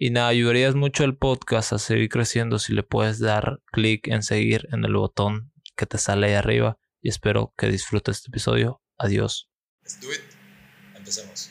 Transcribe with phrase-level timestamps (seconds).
[0.00, 4.22] y nada, ayudarías mucho al podcast a seguir creciendo si le puedes dar clic en
[4.22, 6.78] seguir en el botón que te sale ahí arriba.
[7.02, 8.80] Y espero que disfrutes este episodio.
[8.96, 9.48] Adiós.
[9.82, 10.20] Let's do it.
[10.94, 11.50] Empecemos.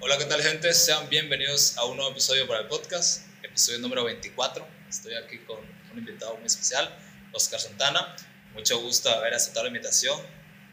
[0.00, 0.74] Hola, ¿qué tal, gente?
[0.74, 4.66] Sean bienvenidos a un nuevo episodio para el podcast, episodio número 24.
[4.88, 5.58] Estoy aquí con
[5.92, 6.92] un invitado muy especial,
[7.32, 8.16] Oscar Santana.
[8.54, 10.18] Mucho gusto haber aceptado la invitación.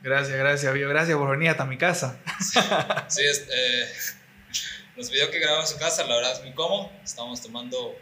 [0.02, 2.19] Gracias, gracias, Gracias por venir hasta mi casa.
[2.39, 2.59] Sí,
[3.08, 3.88] sí es, eh,
[4.95, 6.91] nos pidió que grabamos en su casa, la verdad es muy cómodo.
[7.03, 7.95] Estamos tomando.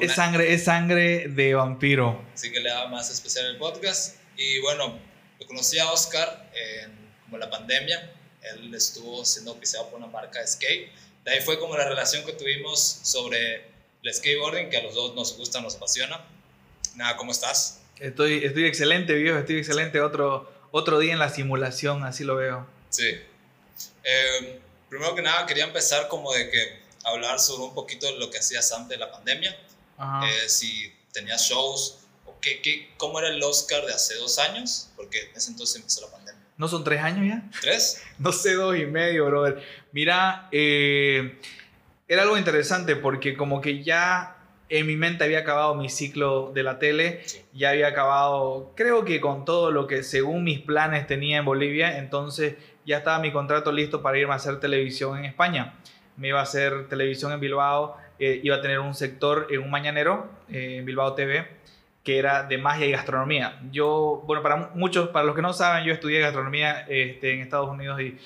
[0.00, 2.24] Es, sangre, es sangre de vampiro.
[2.34, 4.16] Así que le da más especial el podcast.
[4.36, 4.98] Y bueno,
[5.38, 6.90] lo conocí a Oscar en
[7.24, 8.12] como la pandemia.
[8.42, 10.90] Él estuvo siendo oficiado por una marca de skate.
[11.24, 13.64] De ahí fue como la relación que tuvimos sobre
[14.02, 16.20] el skateboarding, que a los dos nos gusta, nos apasiona.
[16.96, 17.80] Nada, ¿cómo estás?
[17.98, 20.00] Estoy, estoy excelente, viejo, estoy excelente.
[20.00, 22.66] Otro, otro día en la simulación, así lo veo.
[22.90, 23.08] Sí.
[24.04, 24.60] Eh,
[24.94, 28.38] primero que nada quería empezar como de que hablar sobre un poquito de lo que
[28.38, 29.50] hacías antes de la pandemia.
[29.50, 34.90] Eh, si tenías shows o qué, qué, cómo era el Oscar de hace dos años,
[34.94, 36.40] porque en ese entonces empezó la pandemia.
[36.56, 37.60] ¿No son tres años ya?
[37.60, 38.02] ¿Tres?
[38.20, 39.60] no sé, dos y medio, brother.
[39.90, 41.40] Mira, eh,
[42.06, 44.36] era algo interesante porque como que ya
[44.68, 49.20] en mi mente había acabado mi ciclo de la tele, ya había acabado, creo que
[49.20, 52.54] con todo lo que según mis planes tenía en Bolivia, entonces
[52.86, 55.74] ya estaba mi contrato listo para irme a hacer televisión en España.
[56.16, 59.70] Me iba a hacer televisión en Bilbao, eh, iba a tener un sector en un
[59.70, 61.46] mañanero, eh, en Bilbao TV,
[62.04, 63.60] que era de magia y gastronomía.
[63.72, 67.70] Yo, bueno, para muchos, para los que no saben, yo estudié gastronomía este, en Estados
[67.70, 68.18] Unidos y,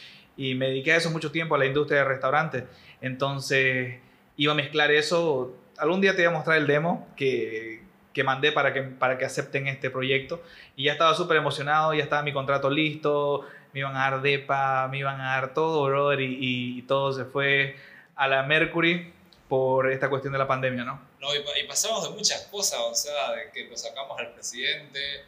[0.54, 2.62] me dediqué a eso mucho tiempo, a la industria de restaurantes.
[3.00, 3.98] Entonces,
[4.36, 5.52] iba a mezclar eso.
[5.76, 7.82] Algún día te voy a mostrar el demo que,
[8.12, 10.42] que mandé para que, para que acepten este proyecto.
[10.76, 14.88] Y ya estaba súper emocionado, ya estaba mi contrato listo, me iban a dar DEPA,
[14.88, 17.76] me iban a dar todo, brother, y, y, todo se fue
[18.16, 19.12] a la Mercury
[19.48, 21.00] por esta cuestión de la pandemia, ¿no?
[21.20, 25.24] No, y, y, pasamos de muchas cosas, o sea, de que lo sacamos al presidente,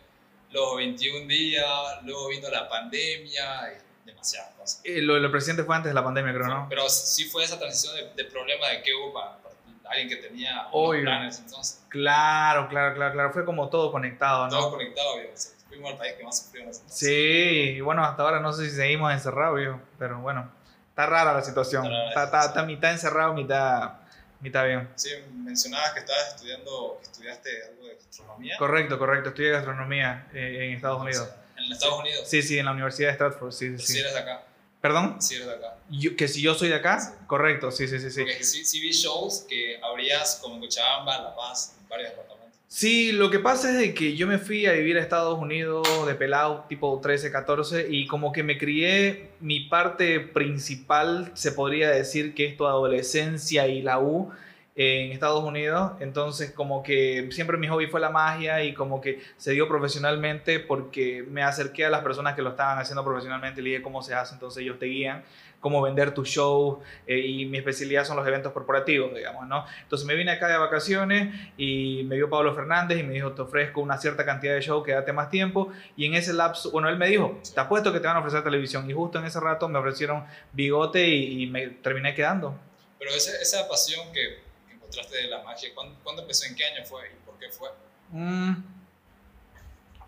[0.52, 1.66] luego 21 días,
[2.04, 4.80] luego vino la pandemia, y demasiadas cosas.
[4.84, 6.66] Eh, lo del presidente fue antes de la pandemia, creo, ¿no?
[6.68, 9.50] Pero sí fue esa transición de, de problema de que hubo para, para
[9.90, 11.82] alguien que tenía planes entonces.
[11.88, 14.50] Claro, claro, claro, claro, fue como todo conectado, ¿no?
[14.50, 15.30] Todo conectado, bien,
[15.70, 18.68] fuimos el país que más sufrió en ese Sí, y bueno, hasta ahora no sé
[18.68, 20.50] si seguimos encerrados, viejo, pero bueno,
[20.88, 21.86] está rara la situación.
[21.86, 23.92] Está, está, está, mitad encerrado, mitad,
[24.40, 24.88] mitad bien.
[24.96, 28.56] Sí, mencionabas que estabas estudiando, que estudiaste algo de gastronomía.
[28.58, 31.28] Correcto, correcto, estudié gastronomía eh, en Estados Unidos.
[31.56, 32.28] ¿En Estados Unidos?
[32.28, 33.92] Sí, sí, en la Universidad de Stratford, sí, sí.
[33.94, 34.42] Si eres de acá.
[34.80, 35.20] ¿Perdón?
[35.22, 35.76] Si eres de acá.
[35.90, 37.00] Yo, ¿Que si yo soy de acá?
[37.00, 37.12] Sí.
[37.26, 38.10] Correcto, sí, sí, sí.
[38.10, 38.22] sí.
[38.22, 42.39] Porque sí, sí vi shows que abrías como Cochabamba, La Paz, en varios departamentos.
[42.72, 45.88] Sí, lo que pasa es de que yo me fui a vivir a Estados Unidos
[46.06, 51.90] de pelado, tipo 13, 14, y como que me crié, mi parte principal se podría
[51.90, 54.30] decir que es tu adolescencia y la U
[54.76, 59.20] en Estados Unidos, entonces como que siempre mi hobby fue la magia y como que
[59.36, 63.70] se dio profesionalmente porque me acerqué a las personas que lo estaban haciendo profesionalmente le
[63.70, 65.24] dije cómo se hace, entonces ellos te guían
[65.60, 69.64] cómo vender tu show eh, y mi especialidad son los eventos corporativos, digamos, ¿no?
[69.82, 73.42] Entonces me vine acá de vacaciones y me vio Pablo Fernández y me dijo, te
[73.42, 76.96] ofrezco una cierta cantidad de show, quédate más tiempo y en ese lapso, bueno, él
[76.96, 79.68] me dijo, te apuesto que te van a ofrecer televisión y justo en ese rato
[79.68, 82.54] me ofrecieron bigote y, y me terminé quedando.
[82.98, 84.49] Pero esa, esa pasión que,
[84.90, 86.46] encontraste de la magia, ¿cuándo, ¿cuándo, empezó?
[86.46, 87.68] ¿En qué año fue y por qué fue?
[88.10, 88.56] Mm,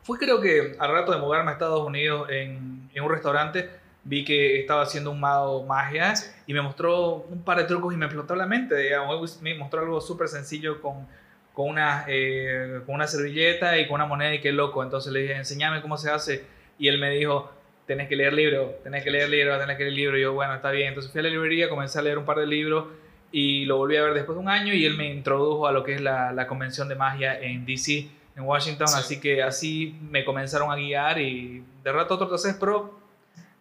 [0.02, 3.70] fue creo que al rato de mudarme a Estados Unidos en, en un restaurante
[4.04, 6.14] vi que estaba haciendo un mago magia
[6.46, 9.40] y me mostró un par de trucos y me explotó la mente, digamos.
[9.40, 11.06] Me mostró algo súper sencillo con
[11.52, 14.82] con una, eh, con una servilleta y con una moneda y qué loco.
[14.82, 16.44] Entonces le dije, enséñame cómo se hace.
[16.78, 17.52] Y él me dijo,
[17.86, 20.18] tenés que leer libros, tenés que leer libros, tenés que leer libros.
[20.18, 20.88] Y yo, bueno, está bien.
[20.88, 22.86] Entonces fui a la librería, comencé a leer un par de libros
[23.32, 25.82] y lo volví a ver después de un año y él me introdujo a lo
[25.82, 28.88] que es la, la convención de magia en DC, en Washington.
[28.94, 33.02] Así que así me comenzaron a guiar y de rato a otro entonces, pero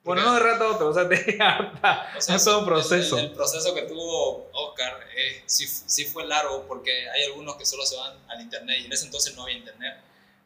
[0.04, 2.08] bueno, no de rato a otro, o sea, de harta.
[2.18, 3.18] O sea, es todo un proceso.
[3.18, 7.86] El, proceso que tuvo Oscar eh, sí, sí, fue largo porque hay algunos que solo
[7.86, 9.98] se van al internet y en ese entonces no había internet.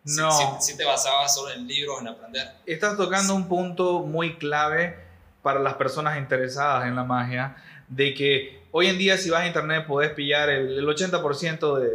[0.04, 0.62] No.
[0.62, 2.52] Sí, te basabas solo en libros, en aprender.
[2.66, 5.00] Estás tocando un punto muy clave
[5.42, 7.56] para las personas interesadas en la magia,
[7.88, 11.90] de que hoy en día si vas a internet puedes pillar el, el 80% de,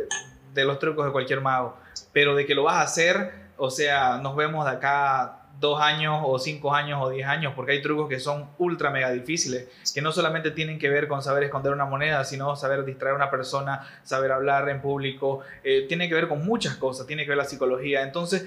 [0.55, 1.77] de los trucos de cualquier mago,
[2.11, 6.23] pero de que lo vas a hacer, o sea, nos vemos de acá dos años
[6.25, 10.01] o cinco años o diez años, porque hay trucos que son ultra mega difíciles, que
[10.01, 13.31] no solamente tienen que ver con saber esconder una moneda, sino saber distraer a una
[13.31, 17.39] persona, saber hablar en público, eh, tiene que ver con muchas cosas, tiene que ver
[17.39, 18.05] la psicología.
[18.05, 18.47] Entonces,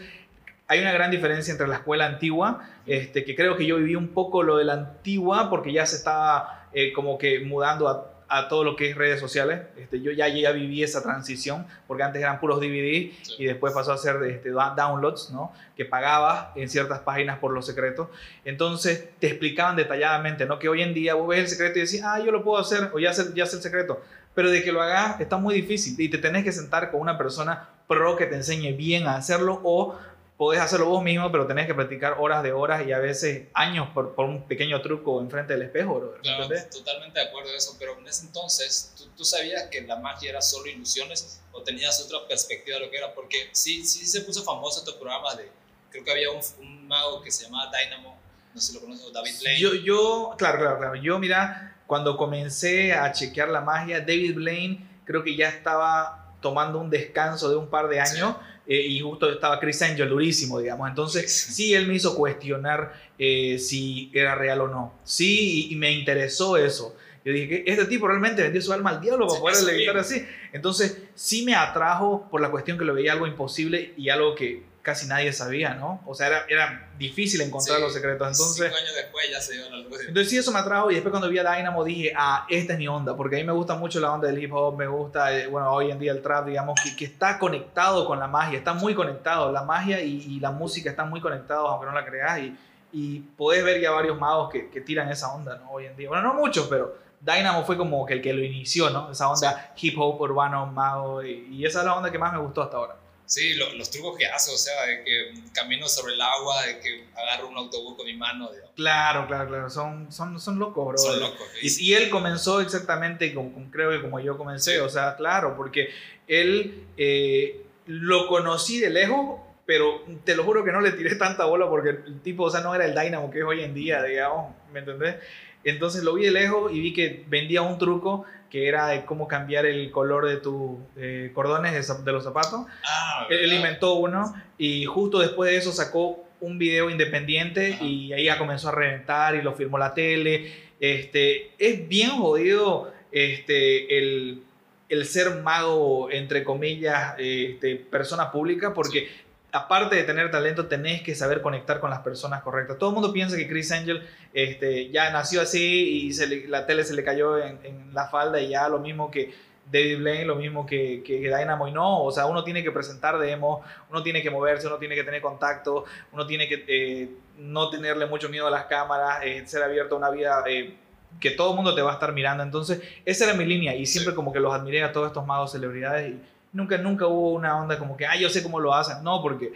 [0.67, 4.07] hay una gran diferencia entre la escuela antigua, este, que creo que yo viví un
[4.07, 8.47] poco lo de la antigua, porque ya se estaba eh, como que mudando a a
[8.47, 9.61] todo lo que es redes sociales.
[9.77, 13.93] Este, yo ya, ya viví esa transición, porque antes eran puros DVD y después pasó
[13.93, 15.53] a ser este, downloads, ¿no?
[15.77, 18.07] que pagabas en ciertas páginas por los secretos.
[18.43, 20.57] Entonces te explicaban detalladamente, ¿no?
[20.57, 22.89] que hoy en día vos ves el secreto y decís, ah, yo lo puedo hacer,
[22.93, 24.01] o ya sé, ya sé el secreto.
[24.33, 27.19] Pero de que lo hagas está muy difícil y te tenés que sentar con una
[27.19, 29.95] persona pro que te enseñe bien a hacerlo o
[30.43, 33.87] podés hacerlo vos mismo, pero tenés que practicar horas de horas y a veces años
[33.93, 36.17] por, por un pequeño truco enfrente del espejo, bro.
[36.21, 39.95] Claro, totalmente de acuerdo con eso, pero en ese entonces, ¿tú, ¿tú, sabías que la
[39.95, 43.13] magia era solo ilusiones o tenías otra perspectiva de lo que era?
[43.13, 45.49] Porque sí, sí se puso famoso estos programas de,
[45.89, 48.17] creo que había un, un mago que se llamaba Dynamo,
[48.53, 49.59] no sé si lo conoces, David Blaine.
[49.61, 55.01] Yo, yo, claro, claro, claro, yo mira, cuando comencé a chequear la magia, David Blaine
[55.05, 58.35] creo que ya estaba tomando un descanso de un par de años.
[58.39, 60.87] Sí eh, y justo estaba Chris Angel durísimo, digamos.
[60.87, 64.93] Entonces, sí, él me hizo cuestionar eh, si era real o no.
[65.03, 66.95] Sí, y, me interesó eso.
[67.25, 70.25] Yo dije, este tipo realmente vendió su alma al diablo para poder levitar así.
[70.53, 74.63] Entonces, sí me atrajo por la cuestión que lo veía algo imposible y algo que
[74.83, 76.01] casi nadie sabía, ¿no?
[76.05, 78.27] O sea, era, era difícil encontrar los secretos.
[78.27, 79.97] Entonces, cinco años después ya se dio la luz.
[80.01, 82.79] Entonces sí, eso me atrajo y después cuando vi a Dynamo dije, ah, esta es
[82.79, 85.33] mi onda, porque a mí me gusta mucho la onda del hip hop, me gusta,
[85.33, 88.57] eh, bueno, hoy en día el trap, digamos, que, que, está conectado con la magia,
[88.57, 92.05] está muy conectado, la magia y, y, la música están muy conectados, aunque no la
[92.05, 92.57] creas, y,
[92.91, 95.71] y podés ver ya varios magos que, que tiran esa onda, ¿no?
[95.71, 96.09] Hoy en día.
[96.09, 99.11] Bueno, no muchos, pero Dynamo fue como que el que lo inició, ¿no?
[99.11, 99.87] Esa onda sí.
[99.87, 102.75] hip hop urbano, mago, y, y esa es la onda que más me gustó hasta
[102.75, 103.02] ahora.
[103.25, 106.79] Sí, lo, los trucos que hace, o sea, de que camino sobre el agua, de
[106.79, 108.51] que agarro un autobús con mi mano.
[108.51, 108.71] Digamos.
[108.75, 110.97] Claro, claro, claro, son, son, son locos, bro.
[110.97, 111.47] Son locos.
[111.61, 114.77] Y, y, él comenzó exactamente como, creo que como yo comencé, sí.
[114.77, 115.89] o sea, claro, porque
[116.27, 121.45] él eh, lo conocí de lejos, pero te lo juro que no le tiré tanta
[121.45, 124.03] bola porque el tipo, o sea, no era el Dynamo que es hoy en día,
[124.03, 125.15] digamos, ¿me entendés?
[125.63, 129.27] Entonces lo vi de lejos y vi que vendía un truco que era de cómo
[129.27, 132.67] cambiar el color de tus eh, cordones de, de, los zapatos.
[132.87, 137.83] Ah, Él inventó uno y justo después de eso sacó un video independiente Ajá.
[137.83, 140.53] y ahí ya comenzó a reventar y lo firmó la tele.
[140.79, 144.43] Este, es bien jodido este, el,
[144.87, 149.09] el ser mago, entre comillas, este, persona pública, porque
[149.53, 152.79] aparte de tener talento, tenés que saber conectar con las personas correctas.
[152.79, 154.01] Todo el mundo piensa que Chris Angel
[154.33, 158.07] este, ya nació así y se le, la tele se le cayó en, en, la
[158.07, 159.31] falda y ya lo mismo que
[159.71, 162.03] David Blaine, lo mismo que, que, Dynamo y no.
[162.03, 165.21] O sea, uno tiene que presentar demos, uno tiene que moverse, uno tiene que tener
[165.21, 169.95] contacto, uno tiene que eh, no tenerle mucho miedo a las cámaras, eh, ser abierto
[169.95, 170.43] a una vida...
[170.47, 170.77] Eh,
[171.19, 172.41] que todo el mundo te va a estar mirando.
[172.41, 174.15] Entonces, esa era mi línea y siempre sí.
[174.15, 176.19] como que los admiré a todos estos magos celebridades y,
[176.53, 179.03] nunca, nunca hubo una onda como que, ah, yo sé cómo lo hacen.
[179.03, 179.51] No, porque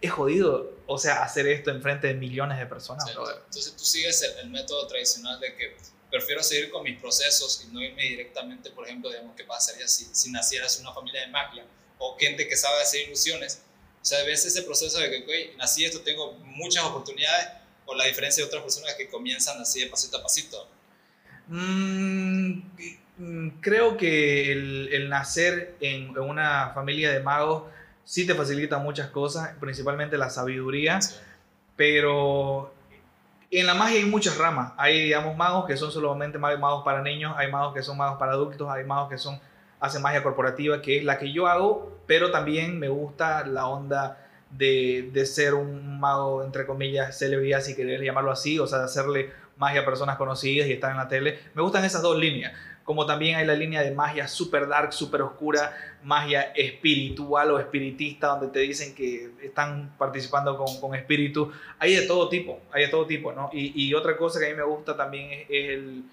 [0.00, 3.04] es jodido, o sea, hacer esto en frente de millones de personas.
[3.08, 5.76] Entonces tú sigues el, el, método tradicional de que
[6.10, 10.04] prefiero seguir con mis procesos y no irme directamente, por ejemplo, digamos, ¿qué pasaría si,
[10.12, 11.64] si nacieras en una familia de magia
[11.98, 13.62] o gente que sabe hacer ilusiones?
[14.02, 17.48] O sea, ves ese proceso de que, okay, nací esto, tengo muchas oportunidades,
[17.86, 20.68] o la diferencia de otras personas que comienzan así de pasito a pasito.
[21.46, 22.62] Mm,
[23.60, 27.64] creo que el, el nacer en, en, una familia de magos
[28.04, 31.16] sí te facilita muchas cosas, principalmente la sabiduría, sí.
[31.76, 32.72] pero
[33.50, 34.72] en la magia hay muchas ramas.
[34.76, 38.32] Hay, digamos, magos que son solamente magos para niños, hay magos que son magos para
[38.32, 39.38] adultos, hay magos que son
[39.78, 44.16] hacen magia corporativa, que es la que yo hago, pero también me gusta la onda
[44.48, 48.84] de, de ser un mago, entre comillas, celebridad, si querés llamarlo así, o sea, de
[48.84, 51.40] hacerle magia a personas conocidas y estar en la tele.
[51.54, 52.52] Me gustan esas dos líneas
[52.84, 58.28] como también hay la línea de magia super dark, super oscura, magia espiritual o espiritista,
[58.28, 61.52] donde te dicen que están participando con, con espíritu.
[61.78, 63.50] Hay de todo tipo, hay de todo tipo, ¿no?
[63.52, 66.04] Y, y otra cosa que a mí me gusta también es, es el,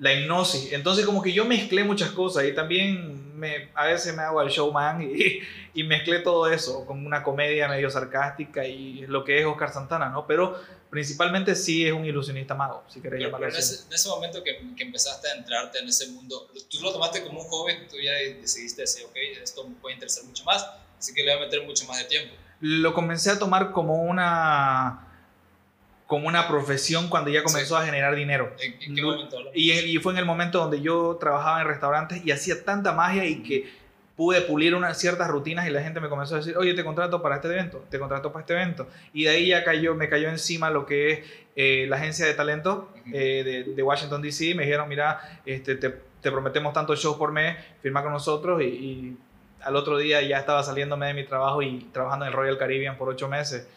[0.00, 0.72] la hipnosis.
[0.72, 4.48] Entonces como que yo mezclé muchas cosas y también me, a veces me hago el
[4.48, 5.40] showman y,
[5.74, 10.08] y mezclé todo eso con una comedia medio sarcástica y lo que es Oscar Santana,
[10.08, 10.26] ¿no?
[10.26, 13.74] Pero principalmente sí es un ilusionista mago, si querés llamarlo pero en, así.
[13.74, 17.22] ese, en ese momento que, que empezaste a entrarte en ese mundo, tú lo tomaste
[17.22, 20.66] como un hobby, tú ya decidiste decir, ok, esto me puede interesar mucho más,
[20.98, 22.34] así que le voy a meter mucho más de tiempo.
[22.60, 25.09] Lo comencé a tomar como una
[26.10, 28.52] como una profesión cuando ya comenzó a generar dinero.
[28.60, 29.36] ¿En, en qué No, momento?
[29.54, 33.24] Y, y fue en el momento donde yo trabajaba en restaurantes y hacía tanta magia
[33.26, 33.70] y que
[34.16, 37.22] pude pulir unas ciertas rutinas y la gente me comenzó a decir, oye, te contrato
[37.22, 38.88] para este evento, te contrato para este evento.
[39.12, 41.20] Y de ahí ya cayó, me cayó encima lo que es
[41.54, 44.56] eh, la agencia de talento eh, de, de Washington, D.C.
[44.56, 45.90] Me dijeron, mira, este, te,
[46.20, 49.16] te prometemos tantos shows por mes, firma con nosotros y, y
[49.62, 52.98] al otro día ya estaba saliéndome de mi trabajo y trabajando en el Royal Caribbean
[52.98, 53.68] por ocho meses.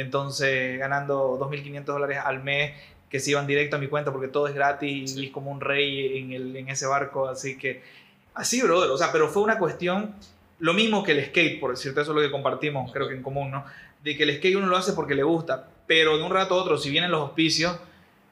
[0.00, 2.72] Entonces, ganando 2.500 dólares al mes
[3.10, 5.60] que se iban directo a mi cuenta porque todo es gratis y es como un
[5.60, 7.28] rey en, el, en ese barco.
[7.28, 7.82] Así que,
[8.34, 8.90] así, brother.
[8.90, 10.14] O sea, pero fue una cuestión,
[10.60, 13.22] lo mismo que el skate, por decirte, eso es lo que compartimos, creo que en
[13.22, 13.64] común, ¿no?
[14.04, 16.58] De que el skate uno lo hace porque le gusta, pero de un rato a
[16.58, 17.76] otro, si vienen los auspicios,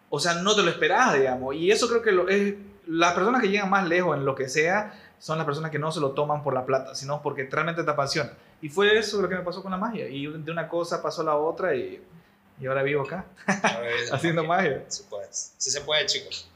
[0.08, 1.56] o sea, no te lo esperabas, digamos.
[1.56, 2.54] Y eso creo que lo, es,
[2.86, 5.90] las personas que llegan más lejos en lo que sea son las personas que no
[5.90, 8.30] se lo toman por la plata, sino porque realmente te apasiona.
[8.62, 10.08] Y fue eso lo que me pasó con la magia.
[10.08, 12.02] Y de una cosa pasó a la otra y,
[12.60, 14.84] y ahora vivo acá, A ver, haciendo magia.
[14.88, 15.52] Sí, puedes.
[15.56, 16.48] sí se puede, chicos.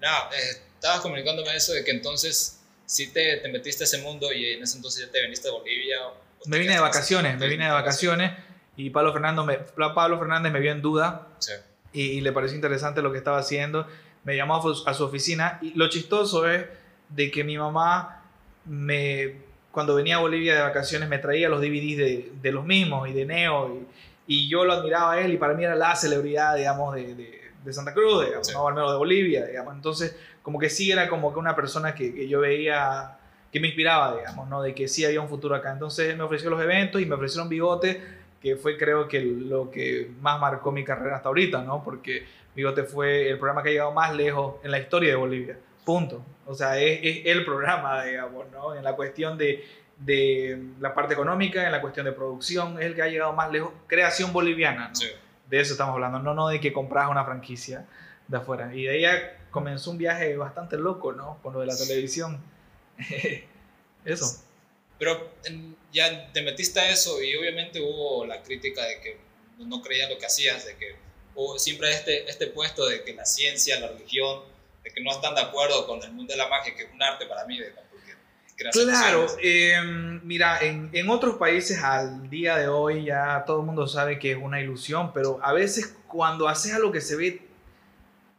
[0.00, 4.32] Nada, eh, estabas comunicándome eso de que entonces sí te, te metiste a ese mundo
[4.32, 5.96] y en ese entonces ya te viniste a Bolivia.
[6.46, 8.32] Me vine de vacaciones, me vine de vacaciones
[8.76, 9.56] y Pablo Fernández me,
[9.92, 11.52] Pablo Fernández me vio en duda Sí.
[11.92, 13.86] y, y le pareció interesante lo que estaba haciendo.
[14.24, 16.66] Me llamó a, a su oficina y lo chistoso es
[17.08, 18.22] de que mi mamá
[18.64, 19.45] me
[19.76, 23.12] cuando venía a Bolivia de vacaciones me traía los DVDs de, de los mismos y
[23.12, 23.76] de Neo
[24.26, 27.14] y, y yo lo admiraba a él y para mí era la celebridad, digamos, de,
[27.14, 28.54] de, de Santa Cruz, digamos, Sí.
[28.54, 28.66] ¿no?
[28.66, 29.74] al menos de Bolivia, digamos.
[29.74, 33.18] Entonces, como que sí era como que una persona que, que yo veía,
[33.52, 34.62] que me inspiraba, digamos, ¿no?
[34.62, 35.72] De que sí había un futuro acá.
[35.72, 38.00] Entonces él me ofreció los eventos y me ofrecieron Bigote,
[38.40, 41.84] que fue creo que lo que más marcó mi carrera hasta ahorita, ¿no?
[41.84, 45.58] Porque Bigote fue el programa que ha llegado más lejos en la historia de Bolivia.
[45.86, 46.20] Punto.
[46.46, 48.74] O sea, es, es el programa, digamos, ¿no?
[48.74, 49.64] En la cuestión de,
[49.98, 53.52] de la parte económica, en la cuestión de producción, es el que ha llegado más
[53.52, 53.70] lejos.
[53.86, 54.96] Creación boliviana, ¿no?
[54.96, 55.06] Sí.
[55.48, 57.86] De eso estamos hablando, no, no de que compras una franquicia
[58.26, 58.74] de afuera.
[58.74, 61.38] Y de ahí ya comenzó un viaje bastante loco, ¿no?
[61.40, 62.42] Con lo de la televisión.
[64.04, 64.42] eso.
[64.98, 65.30] Pero
[65.92, 69.18] ya te metiste a eso y obviamente hubo la crítica de que
[69.58, 70.96] no creían lo que hacías, de que
[71.36, 74.55] hubo siempre este, este puesto de que la ciencia, la religión,
[74.86, 77.02] de que no están de acuerdo con el mundo de la magia, que es un
[77.02, 77.58] arte para mí,
[78.72, 79.74] Claro, eh,
[80.22, 84.32] mira, en, en otros países al día de hoy ya todo el mundo sabe que
[84.32, 87.42] es una ilusión, pero a veces cuando haces algo que se ve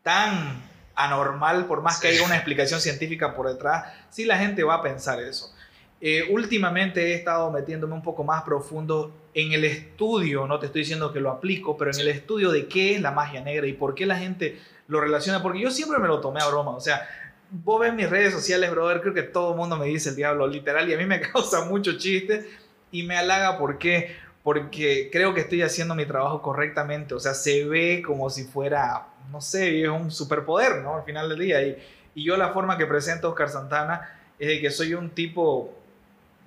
[0.01, 0.63] tan
[0.95, 4.81] anormal, por más que haya una explicación científica por detrás, sí la gente va a
[4.81, 5.53] pensar eso.
[6.01, 10.81] Eh, últimamente he estado metiéndome un poco más profundo en el estudio, no te estoy
[10.81, 12.01] diciendo que lo aplico, pero en Sí.
[12.01, 15.41] el estudio de qué es la magia negra y por qué la gente lo relaciona,
[15.41, 17.08] porque yo siempre me lo tomé a broma, o sea,
[17.50, 20.48] vos ves mis redes sociales, brother, creo que todo el mundo me dice el diablo,
[20.48, 22.50] literal, y a mí me causa mucho chiste
[22.91, 24.15] y me halaga, ¿por qué?
[24.44, 29.08] Porque creo que estoy haciendo mi trabajo correctamente, o sea, se ve como si fuera,
[29.32, 30.96] no sé, es un superpoder, ¿no?
[30.96, 31.77] Al final del día, y,
[32.15, 35.74] y yo la forma que presento a Oscar Santana es de que soy un tipo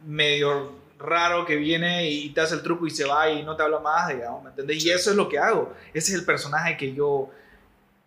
[0.06, 3.62] medio raro que viene y te hace el truco y se va y no te
[3.62, 4.84] habla más, digamos, ¿me entendés?
[4.84, 7.30] Y eso es lo que hago, ese es el personaje que yo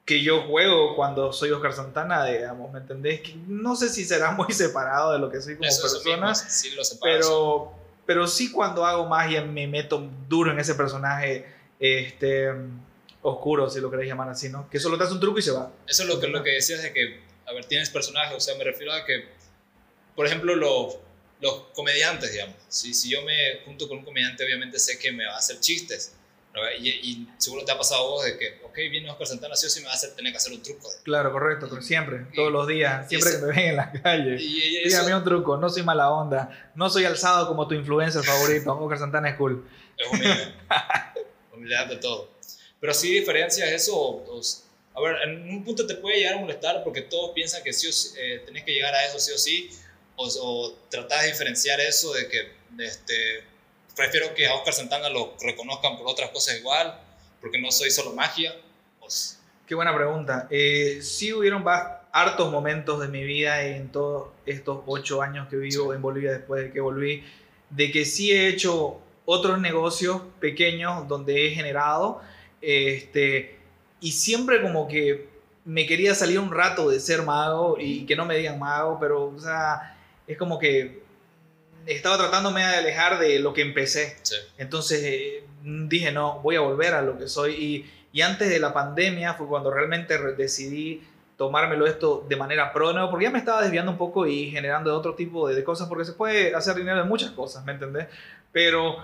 [0.06, 3.22] que yo juego cuando soy Oscar Santana, digamos, ¿me entendés?
[3.22, 6.50] Que no sé si será muy separado de lo que soy como Eso, persona, mismo,
[6.50, 7.72] sí lo pero,
[8.06, 11.46] pero sí cuando hago magia me meto duro en ese personaje
[11.80, 12.50] este,
[13.22, 14.70] oscuro, si lo queréis llamar así, ¿no?
[14.70, 15.72] Que solo te hace un truco y se va.
[15.88, 18.56] Eso es lo que, lo que decías de que, a ver, tienes personajes, o sea,
[18.56, 19.26] me refiero a que,
[20.16, 20.98] por ejemplo, los,
[21.40, 25.26] los comediantes, digamos, si, si yo me junto con un comediante, obviamente sé que me
[25.26, 26.14] va a hacer chistes.
[26.80, 29.66] Y, y seguro te ha pasado a vos de que, ok, viene Oscar Santana, sí
[29.66, 30.88] o sí me va a hacer, tener que hacer un truco.
[31.04, 34.38] Claro, correcto, pero siempre, todos los días, siempre que me ven en la calle.
[34.40, 38.24] Y, y Dígame un truco, no soy mala onda, no soy alzado como tu influencer
[38.24, 39.68] favorito, Oscar Santana es cool.
[39.98, 40.54] es humilde,
[41.54, 42.30] humildad de todo.
[42.80, 44.24] Pero sí diferencias eso,
[44.94, 47.88] a ver, en un punto te puede llegar a molestar porque todos piensan que sí
[47.88, 49.70] o sí, eh, tenés que llegar a eso sí o sí,
[50.18, 53.53] o, o tratás de diferenciar eso de que este,
[53.96, 57.00] prefiero que a Oscar Santana lo reconozcan por otras cosas igual,
[57.42, 58.56] porque no soy solo magia.
[59.00, 60.48] Pues, Qué buena pregunta.
[60.50, 61.64] Eh, sí hubieron
[62.12, 66.66] hartos momentos de mi vida en todos estos ocho años que vivo en Bolivia después
[66.66, 67.24] de que volví,
[67.70, 72.22] de que sí he hecho otros negocios pequeños donde he generado,
[72.62, 73.58] este,
[74.02, 75.30] y siempre como que
[75.64, 79.28] me quería salir un rato de ser mago y que no me digan mago, pero,
[79.28, 79.98] o sea,
[80.28, 81.03] es como que
[81.86, 84.18] estaba tratándome de alejar de lo que empecé.
[84.58, 87.54] Entonces eh, dije, no, voy a volver a lo que soy.
[87.54, 91.04] Y, y, antes de la pandemia fue cuando realmente decidí
[91.38, 93.10] tomármelo esto de manera pro, ¿no?
[93.10, 96.06] porque ya me estaba desviando un poco y generando otro tipo de, de cosas, porque
[96.06, 98.08] se puede hacer dinero de muchas cosas, ¿me entendés?
[98.52, 98.98] Pero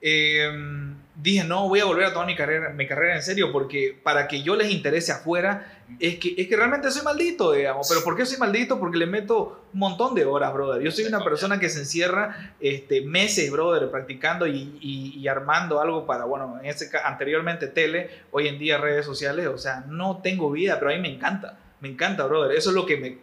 [0.00, 3.98] Em, dije, no, voy a volver a tomar mi carrera, mi carrera en serio, porque
[4.02, 7.88] para que yo les interese afuera, es que, es que realmente soy maldito, digamos.
[7.88, 8.78] Pero ¿por qué soy maldito?
[8.78, 10.82] Porque le meto un montón de horas, brother.
[10.82, 16.06] Yo soy una persona que se encierra este, meses, brother, practicando y, y, armando algo
[16.06, 20.50] para, bueno, en ese anteriormente tele, hoy en día redes sociales, o sea, no tengo
[20.50, 22.56] vida, pero a mí me encanta, me encanta, brother.
[22.56, 23.18] Eso es lo que me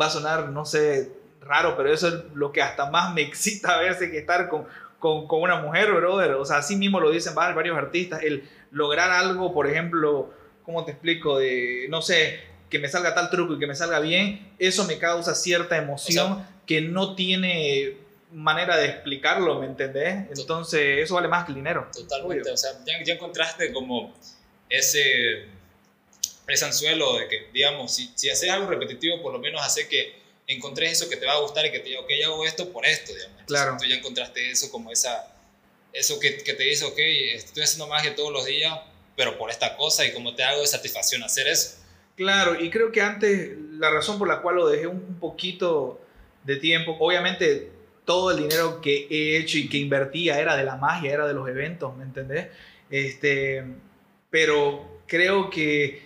[0.00, 3.78] va a sonar, no sé, raro, pero eso es lo que hasta más me excita
[3.78, 4.66] a veces que estar con
[5.00, 6.32] con, con, una mujer, brother.
[6.34, 8.22] O sea, así mismo lo dicen varios artistas.
[8.22, 10.30] El lograr algo, por ejemplo,
[10.64, 11.38] ¿cómo te explico?
[11.38, 14.98] De, no sé, que me salga tal truco y que me salga bien, eso me
[14.98, 17.96] causa cierta emoción que no tiene
[18.32, 20.26] manera de explicarlo, ¿me entendés?
[20.36, 21.88] Entonces, eso vale más que el dinero.
[21.92, 22.50] Totalmente.
[22.50, 24.14] O sea, ya, ya, encontraste como
[24.68, 25.46] ese,
[26.46, 30.20] ese anzuelo de que, digamos, si, si haces algo repetitivo, por lo menos hace que
[30.46, 32.86] encontré eso que te va a gustar y que te diga, ok, hago esto por
[32.86, 33.42] esto, digamos.
[33.46, 33.76] claro.
[33.78, 35.34] Tú ya encontraste eso como esa,
[35.92, 38.78] eso que, que, te dice, ok, estoy haciendo magia todos los días,
[39.20, 41.76] pero por esta cosa y como te hago de satisfacción hacer eso.
[42.16, 46.00] Claro, y creo que antes la razón por la cual lo dejé un poquito
[46.44, 47.70] de tiempo, obviamente
[48.06, 51.34] todo el dinero que he hecho y que invertía era de la magia, era de
[51.34, 52.46] los eventos, ¿me entendés?
[52.88, 53.62] Este,
[54.30, 56.02] pero creo que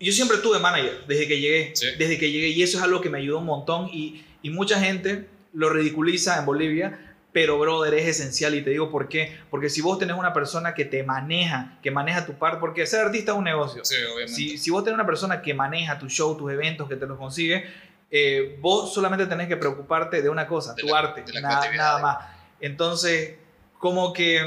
[0.00, 3.10] yo siempre tuve manager desde que llegué, desde que llegué y eso es algo que
[3.10, 7.05] me ayudó un montón y, y, mucha gente lo ridiculiza en Bolivia,
[7.36, 10.72] pero brother es esencial y te digo por qué, porque si vos tenés una persona
[10.72, 14.32] que te maneja, que maneja tu parte, porque ser artista es un negocio, sí, obviamente.
[14.32, 17.18] Si, si, vos tenés una persona que maneja tu show, tus eventos, que te los
[17.18, 17.70] consigue,
[18.10, 22.26] eh, vos solamente tenés que preocuparte de una cosa, tu arte, nada, nada más.
[22.58, 23.36] Entonces,
[23.80, 24.40] como que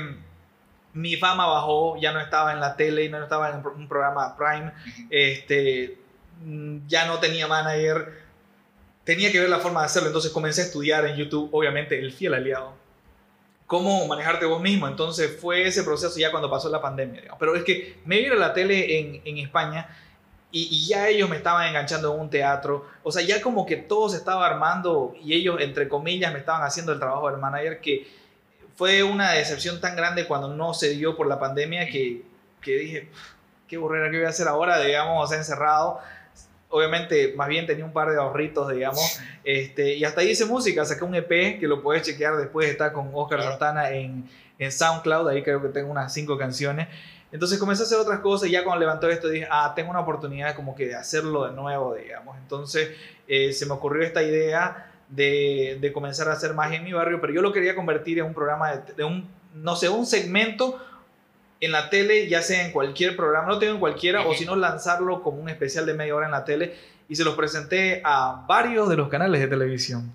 [0.93, 4.73] mi fama bajó, ya no estaba en la tele, no estaba en un programa Prime,
[5.11, 5.99] este,
[6.43, 8.13] mm, ya no tenía manager,
[9.03, 12.11] tenía que ver la forma de hacerlo, entonces comencé a estudiar en YouTube, obviamente, el
[12.11, 12.78] fiel aliado.
[13.69, 17.63] Cómo manejarte vos mismo, entonces fue ese proceso ya cuando pasó la pandemia, pero es
[17.63, 19.87] que me vieron la tele en, en España
[20.51, 23.75] y, y, ya ellos me estaban enganchando en un teatro, o sea, ya como que
[23.75, 27.79] todo se estaba armando y ellos, entre comillas, me estaban haciendo el trabajo del manager
[27.79, 28.07] que
[28.75, 32.23] fue una decepción tan grande cuando no se dio por la pandemia que,
[32.61, 33.09] que dije,
[33.67, 34.79] qué burrera, ¿qué voy a hacer ahora?
[34.79, 35.99] Digamos, o sea, encerrado.
[36.69, 39.19] Obviamente, más bien tenía un par de ahorritos, digamos.
[39.43, 42.93] Este, y hasta ahí hice música, saqué un EP que lo puedes chequear después, está
[42.93, 44.29] con Oscar Santana en,
[44.59, 46.87] en SoundCloud, ahí creo que tengo unas cinco canciones.
[47.31, 49.99] Entonces comencé a hacer otras cosas y ya cuando levantó esto dije, ah, tengo una
[49.99, 52.37] oportunidad como que de hacerlo de nuevo, digamos.
[52.37, 52.91] Entonces
[53.27, 57.19] eh, se me ocurrió esta idea de, de, comenzar a hacer magia en mi barrio,
[57.21, 60.79] pero yo lo quería convertir en un programa de, un, no sé, un segmento
[61.59, 64.55] en la tele, ya sea en cualquier programa, no tengo en cualquiera, o si no
[64.55, 66.75] lanzarlo como un especial de media hora en la tele,
[67.07, 70.13] y se los presenté a varios de los canales de televisión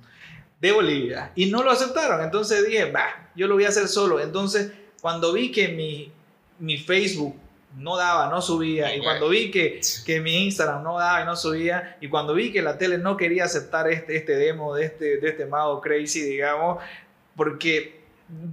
[0.60, 4.20] de Bolivia, y no lo aceptaron, entonces dije, bah, yo lo voy a hacer solo,
[4.20, 6.10] entonces cuando vi que mi,
[6.58, 7.36] mi Facebook
[7.76, 8.94] no daba, no subía.
[8.94, 12.52] Y cuando vi que, que mi Instagram no daba y no subía, y cuando vi
[12.52, 16.22] que la tele no quería aceptar este, este demo de este, de este mago crazy,
[16.22, 16.82] digamos,
[17.36, 18.03] porque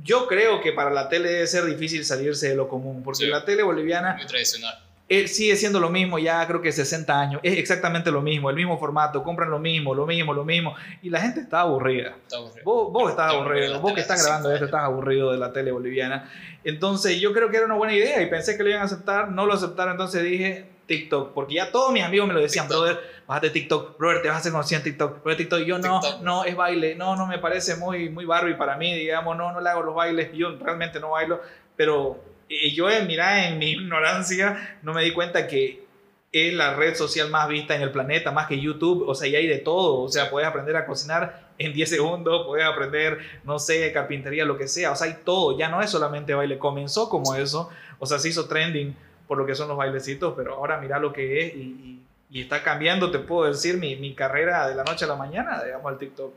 [0.04, 3.46] yo creo que para la tele debe ser difícil salirse de lo común, porque la
[3.46, 4.16] tele boliviana...
[4.16, 4.92] Muy tradicional
[5.28, 8.78] sigue siendo lo mismo ya creo que 60 años, es exactamente lo mismo, el mismo
[8.78, 12.16] formato, compran lo mismo, lo mismo, lo mismo, y la gente está aburrida.
[12.24, 12.64] Está aburrido.
[12.64, 16.32] Vos, vos estás aburrido, vos que estás grabando esto estás aburrido de la tele boliviana.
[16.64, 19.32] Entonces yo creo que era una buena idea y pensé que lo iban a aceptar,
[19.32, 23.00] no lo aceptaron, entonces dije TikTok, porque ya todos mis amigos me lo decían, brother,
[23.26, 26.44] bájate TikTok, brother, te vas a hacer conocido en TikTok, brother, TikTok, yo no, no,
[26.44, 29.70] es baile, no, no me parece muy, muy Barbie para mí, digamos, no, no le
[29.70, 31.40] hago los bailes, yo realmente no bailo,
[31.78, 35.86] pero y yo, eh, mira, en mi ignorancia, no me di cuenta que
[36.34, 39.36] es la red social más vista en el planeta, más que YouTube, o sea, y
[39.38, 43.60] hay de todo, o sea, puedes aprender a cocinar en 10 segundos, puedes aprender, no
[43.60, 47.08] sé, carpintería, lo que sea, o sea, hay todo, ya no es solamente baile, comenzó
[47.08, 48.94] como eso, o sea, se hizo trending
[49.32, 52.62] por lo que son los bailecitos, pero ahora mira lo que es y, y, está
[52.64, 55.98] cambiando, te puedo decir, mi, mi, carrera de la noche a la mañana, digamos, al
[55.98, 56.34] TikTok.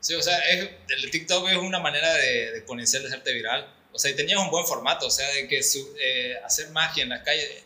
[0.00, 3.64] Sí, o sea, es, el TikTok es una manera de, de conocer, de hacerte viral
[3.92, 7.04] o sea, y tenías un buen formato, o sea, de que su, eh, hacer magia
[7.04, 7.62] en las calles.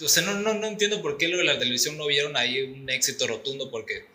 [0.00, 2.62] o sea, no, no, no entiendo por qué lo de la televisión no vieron ahí
[2.62, 4.06] un éxito rotundo, porque,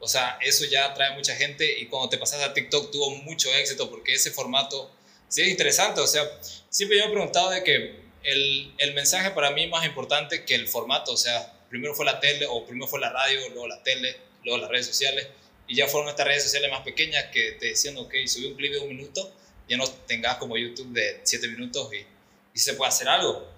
[0.00, 3.52] o sea, eso ya atrae mucha gente y cuando te pasas a TikTok tuvo mucho
[3.54, 4.90] éxito porque ese formato
[5.28, 6.22] sí es interesante, o sea,
[6.70, 10.54] siempre yo me he preguntado de que el, el mensaje para mí más importante que
[10.54, 13.82] el formato, o sea, primero fue la tele o primero fue la radio, luego la
[13.82, 15.26] tele, luego las redes sociales
[15.68, 18.72] y ya fueron estas redes sociales más pequeñas que te decían, ok, subí un clip
[18.72, 19.32] de un minuto,
[19.68, 22.06] ya no tengas como YouTube de 7 minutos y,
[22.54, 23.48] y se puede hacer algo.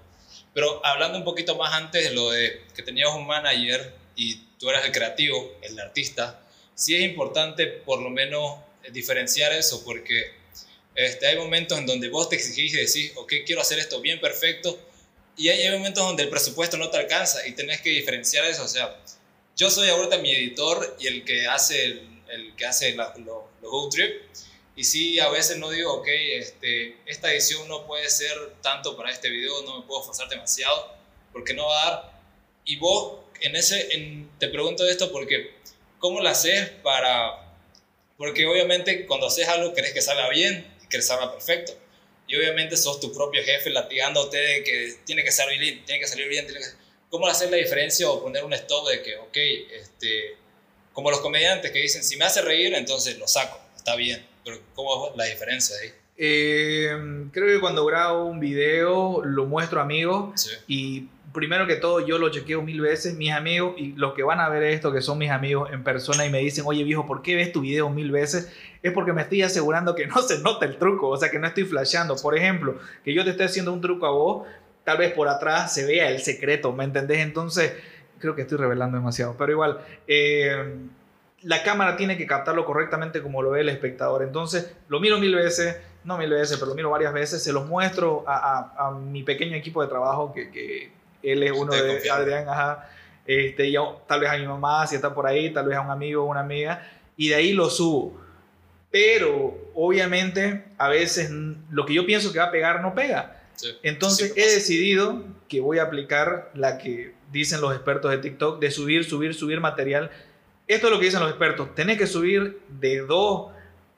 [0.55, 4.71] Pero hablando un poquito más antes de lo de que tenías un manager y tú
[4.71, 6.41] eras el creativo, el artista,
[6.75, 8.59] sí es importante por lo menos
[8.91, 10.33] diferenciar eso porque
[10.99, 14.21] este, hay momentos en donde vos te exigís y decís, ok, quiero hacer esto bien
[14.21, 14.77] perfecto,
[15.37, 18.65] y hay momentos donde el presupuesto no te alcanza y tenés que diferenciar eso.
[18.65, 18.99] O sea,
[19.57, 21.85] yo soy ahorita mi editor y el que hace,
[22.29, 24.23] el, que hace los Go Trip.
[24.75, 29.13] Y sí, a veces no digo, ok, este, esta edición no puede ser tanto para
[29.13, 30.97] este video, no me puedo forzar demasiado,
[31.33, 32.21] porque no va a dar.
[32.65, 35.55] Y vos, en ese, en, te pregunto esto porque,
[36.01, 37.45] ¿cómo lo haces para...?
[38.17, 41.73] Porque obviamente cuando haces algo querés que salga bien que salga perfecto.
[42.27, 46.07] Y obviamente sos tu propio jefe latigándote de que tiene que salir bien, tiene que
[46.07, 46.47] salir bien.
[46.47, 46.67] Tiene que
[47.11, 49.37] ¿Cómo hacer la diferencia o poner un stop de que, ok,
[49.81, 50.37] este,
[50.93, 54.59] como los comediantes que dicen, si me hace reír, entonces lo saco, está bien, pero
[54.75, 55.91] ¿cómo es la diferencia ahí?
[56.19, 56.91] Eh,
[57.33, 62.19] creo que cuando grabo un video lo muestro a amigos y primero que todo yo
[62.19, 65.19] lo chequeo mil veces, mis amigos y los que van a ver esto, que son
[65.19, 68.11] mis amigos en persona y me dicen, oye viejo, ¿por qué ves tu video mil
[68.11, 68.53] veces?
[68.83, 71.47] Es porque me estoy asegurando que no se nota el truco, o sea, que no
[71.47, 72.17] estoy flasheando.
[72.17, 74.47] Por ejemplo, que yo te esté haciendo un truco a vos
[74.85, 77.19] tal vez por atrás se vea el secreto, ¿me entendés?
[77.19, 77.75] Entonces,
[78.19, 80.77] creo que estoy revelando demasiado, pero igual, eh,
[81.43, 84.23] la cámara tiene que captarlo correctamente como lo ve el espectador.
[84.23, 87.67] Entonces, lo miro mil veces, no mil veces, pero lo miro varias veces, se los
[87.67, 90.91] muestro a, mi pequeño equipo de trabajo, que,
[91.23, 92.89] él es uno de Adrián, ajá,
[93.27, 93.75] este, y
[94.07, 96.27] tal vez a mi mamá, si está por ahí, tal vez a un amigo o
[96.27, 98.19] una amiga, y de ahí lo subo.
[98.91, 101.31] Pero obviamente a veces
[101.71, 103.43] lo que yo pienso que va a pegar no pega.
[103.83, 108.71] Entonces he decidido que voy a aplicar la que dicen los expertos de TikTok de
[108.71, 110.11] subir, subir, subir material.
[110.67, 111.75] Esto es lo que dicen los expertos.
[111.75, 113.53] Tenés que subir de 2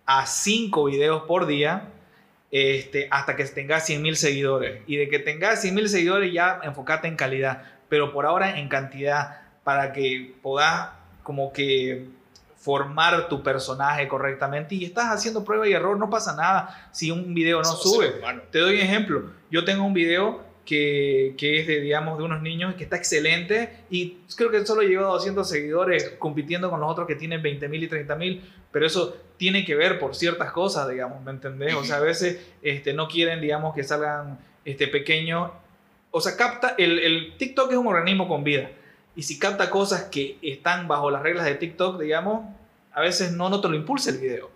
[0.07, 1.89] a 5 videos por día
[2.51, 4.83] este, hasta que tengas 100 mil seguidores.
[4.87, 7.63] Y de que tengas 100 mil seguidores ya enfocate en calidad.
[7.89, 10.91] Pero por ahora en cantidad para que puedas
[11.23, 12.09] como que
[12.57, 17.33] formar tu personaje correctamente y estás haciendo prueba y error, no pasa nada si un
[17.35, 18.15] video no sube.
[18.51, 19.31] Te doy un ejemplo.
[19.51, 23.85] Yo tengo un video que, que, es de, digamos, de unos niños que está excelente
[23.91, 27.69] y creo que solo llegó a 200 seguidores compitiendo con los otros que tienen 20
[27.69, 31.75] mil y 30 mil, pero eso tiene que ver por ciertas cosas, digamos, ¿me entendés?
[31.75, 35.51] O sea, a veces este, no quieren, digamos, que salgan este, pequeños.
[36.11, 38.71] O sea, capta, el, el TikTok es un organismo con vida
[39.17, 42.45] y si capta cosas que están bajo las reglas de TikTok, digamos,
[42.93, 44.51] a veces no, no te lo impulsa el video.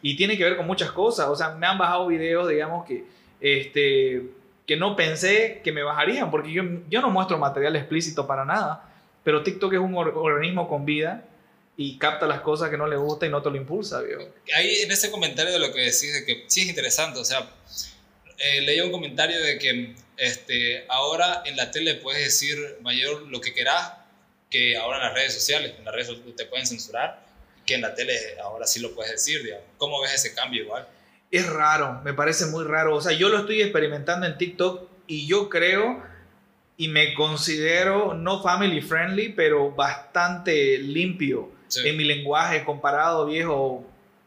[0.00, 1.28] Y tiene que ver con muchas cosas.
[1.28, 3.04] O sea, me han bajado videos, digamos, que,
[3.42, 4.22] este,
[4.66, 8.90] que no pensé que me bajarían, porque yo, yo no muestro material explícito para nada.
[9.22, 11.26] Pero TikTok es un organismo con vida
[11.82, 14.28] y capta las cosas que no le gusta y no te lo impulsa, viejo.
[14.54, 17.48] Ahí en ese comentario de lo que decís, de que sí es interesante, o sea,
[18.36, 23.40] eh, leí un comentario de que este, ahora en la tele puedes decir mayor lo
[23.40, 23.94] que querás
[24.50, 25.72] que ahora en las redes sociales.
[25.78, 27.24] En las redes sociales te pueden censurar,
[27.64, 28.12] que en la tele
[28.42, 29.64] ahora sí lo puedes decir, digamos.
[29.78, 30.86] ¿Cómo ves ese cambio igual?
[31.30, 32.94] Es raro, me parece muy raro.
[32.94, 36.02] O sea, yo lo estoy experimentando en TikTok y yo creo
[36.76, 43.84] y me considero no family friendly, pero bastante limpio en mi lenguaje comparado, viejo,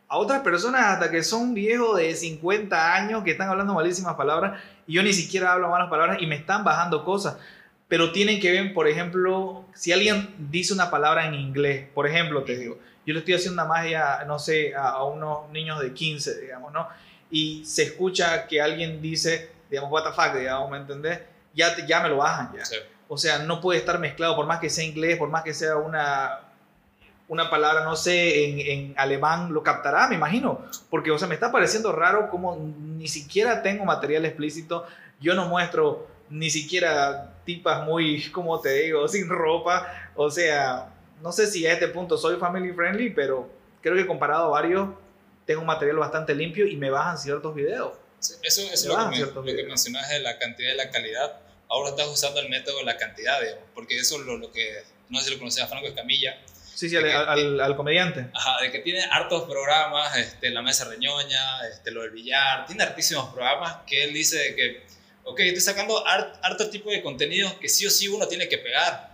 [0.07, 4.61] a otras personas hasta que son viejos de 50 años que están hablando malísimas palabras
[4.85, 7.37] y yo ni siquiera hablo malas palabras y me están bajando cosas
[7.93, 12.43] pero tienen que ver, por ejemplo, si alguien dice una palabra en inglés, por ejemplo,
[12.43, 16.41] te digo, yo le estoy haciendo una magia, no sé, a, unos niños de 15,
[16.41, 16.87] digamos, ¿no?
[17.29, 21.19] Y se escucha que alguien dice, digamos, what the fuck, digamos, ¿me entendés?
[21.53, 22.63] Ya, ya me lo bajan, ya.
[23.07, 25.75] O sea, no puede estar mezclado, por más que sea inglés, por más que sea
[25.75, 26.39] una,
[27.27, 30.65] una palabra, no sé, en, en, alemán, lo captará, me imagino.
[30.89, 34.85] Porque, o sea, me está pareciendo raro como ni siquiera tengo material explícito.
[35.19, 40.11] Yo no muestro ni siquiera tipas muy, como te digo, sin ropa.
[40.15, 43.49] O sea, no sé si a este punto soy family friendly, pero
[43.81, 44.89] creo que comparado a varios,
[45.45, 47.93] tengo un material bastante limpio y me bajan ciertos videos.
[48.41, 51.39] eso, es lo, que, lo que, mencionas de la cantidad y la calidad.
[51.69, 55.19] Ahora estás usando el método de la cantidad, digamos, porque eso es lo, que, no
[55.19, 56.37] sé si lo conoces a Franco Escamilla.
[56.73, 58.27] Sí, sí, al, al, comediante.
[58.33, 62.83] Ajá, de que tiene hartos programas, este, La Mesa Reñoña, este, lo del billar, tiene
[62.83, 64.93] hartísimos programas que él dice de que
[65.25, 69.13] ok, estoy sacando harto tipo de contenido que sí o sí uno tiene que pegar.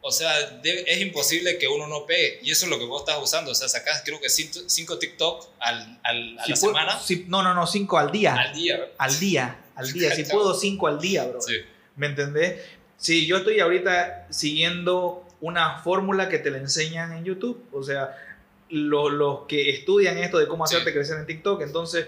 [0.00, 2.38] O sea, es imposible que uno no pegue.
[2.42, 3.50] Y eso es lo que vos estás usando.
[3.50, 7.00] O sea, sacás creo que 5 TikTok al, al, a la semana.
[7.26, 8.34] no, no, no, 5 al día.
[8.34, 8.88] Al día.
[8.96, 10.14] Al día, al día.
[10.14, 11.42] si puedo, 5 al día, bro.
[11.42, 11.54] Sí.
[11.96, 12.60] ¿Me entendés?
[12.96, 17.62] Sí, yo estoy ahorita siguiendo una fórmula que te la enseñan en YouTube.
[17.72, 18.16] O sea,
[18.70, 21.62] los que estudian esto de cómo hacerte crecer en TikTok.
[21.62, 22.06] Entonces,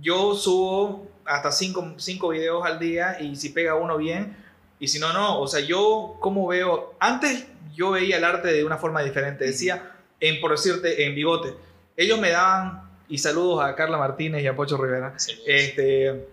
[0.00, 4.36] yo subo hasta 5 cinco, videos al día y si pega uno bien,
[4.78, 5.40] y si no, no.
[5.40, 9.44] O sea, yo como veo, antes yo veía el arte de una forma diferente.
[9.44, 11.54] Decía, en, por decirte, en bigote.
[11.96, 15.14] Ellos me daban, y saludos a Carla Martínez y a Pocho Rivera,
[15.46, 16.26] este,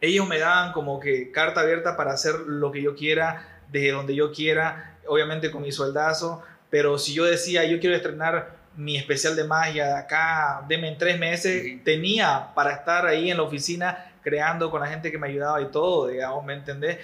[0.00, 4.14] ellos me daban como que carta abierta para hacer lo que yo quiera, desde donde
[4.14, 9.36] yo quiera, obviamente con mi sueldazo, pero si yo decía, yo quiero estrenar mi especial
[9.36, 14.12] de magia de acá, deme en tres meses, tenía para estar ahí en la oficina
[14.22, 16.98] creando con la gente que me ayudaba y todo, digamos, ¿me entendés?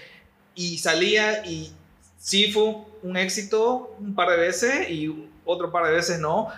[0.54, 1.72] Y salía y
[2.16, 6.48] sí fue un éxito un par de veces y otro par de veces no,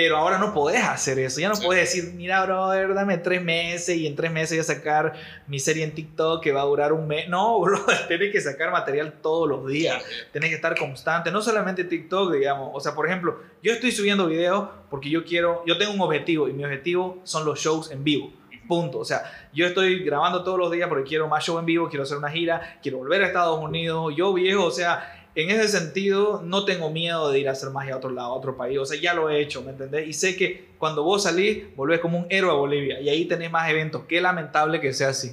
[0.00, 1.40] pero ahora no podés hacer eso.
[1.40, 4.62] Ya no puedes decir, mira, brother, dame tres meses y en tres meses voy a
[4.62, 5.14] sacar
[5.48, 7.28] mi serie en TikTok que va a durar un mes.
[7.28, 10.00] No, bro, tienes que sacar material todos los días.
[10.30, 11.32] Tienes que estar constante.
[11.32, 12.70] No solamente TikTok, digamos.
[12.74, 16.48] O sea, por ejemplo, yo estoy subiendo videos porque yo quiero, yo tengo un objetivo
[16.48, 18.32] y mi objetivo son los shows en vivo.
[18.68, 19.00] Punto.
[19.00, 22.04] O sea, yo estoy grabando todos los días porque quiero más show en vivo, quiero
[22.04, 24.14] hacer una gira, quiero volver a Estados Unidos.
[24.16, 27.94] Yo viejo, o sea, en ese sentido, no tengo miedo de ir a hacer magia
[27.94, 28.76] a otro lado, a otro país.
[28.76, 30.08] O sea, ya lo he hecho, ¿me entendés?
[30.08, 33.00] Y sé que cuando vos salís, volvés como un héroe a Bolivia.
[33.00, 34.02] Y ahí tenés más eventos.
[34.08, 35.32] Qué lamentable que sea así.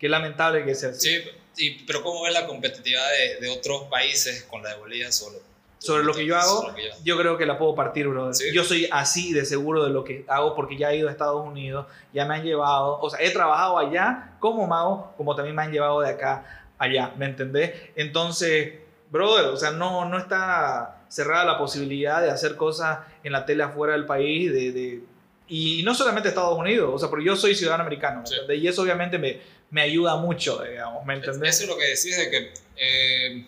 [0.00, 1.20] Qué lamentable que sea así.
[1.52, 3.06] Sí, pero ¿cómo ves la competitividad
[3.40, 5.38] de, otros países con la de Bolivia solo?
[5.78, 8.34] Sobre lo que yo hago, yo, creo que la puedo partir, brother.
[8.52, 11.46] Yo soy así de seguro de lo que hago porque ya he ido a Estados
[11.46, 15.62] Unidos, ya me han llevado, o sea, he trabajado allá como mago, como también me
[15.62, 17.72] han llevado de acá allá, ¿me entendés?
[17.94, 23.46] Entonces, brother, o sea, no, no está cerrada la posibilidad de hacer cosas en la
[23.46, 25.02] tele afuera del país, de, de
[25.48, 29.16] y no solamente Estados Unidos, o sea, porque yo soy ciudadano americano, y eso obviamente
[29.18, 29.40] me,
[29.70, 31.56] me ayuda mucho, digamos, ¿me entendés?
[31.56, 33.46] Eso es lo que decís de que, eh,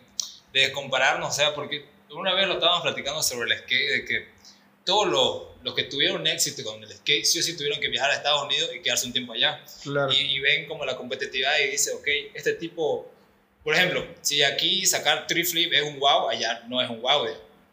[0.53, 4.29] de compararnos, o sea, porque una vez lo estábamos platicando sobre el skate, de que
[4.85, 8.11] todos los, los, que tuvieron éxito con el skate, sí o sí tuvieron que viajar
[8.11, 9.63] a Estados Unidos y quedarse un tiempo allá.
[9.83, 10.11] Claro.
[10.13, 13.11] Y, y, ven como la competitividad y dice, ok, este tipo
[13.69, 17.27] por ejemplo, si aquí sacar tree flip es un wow, allá no es un wow.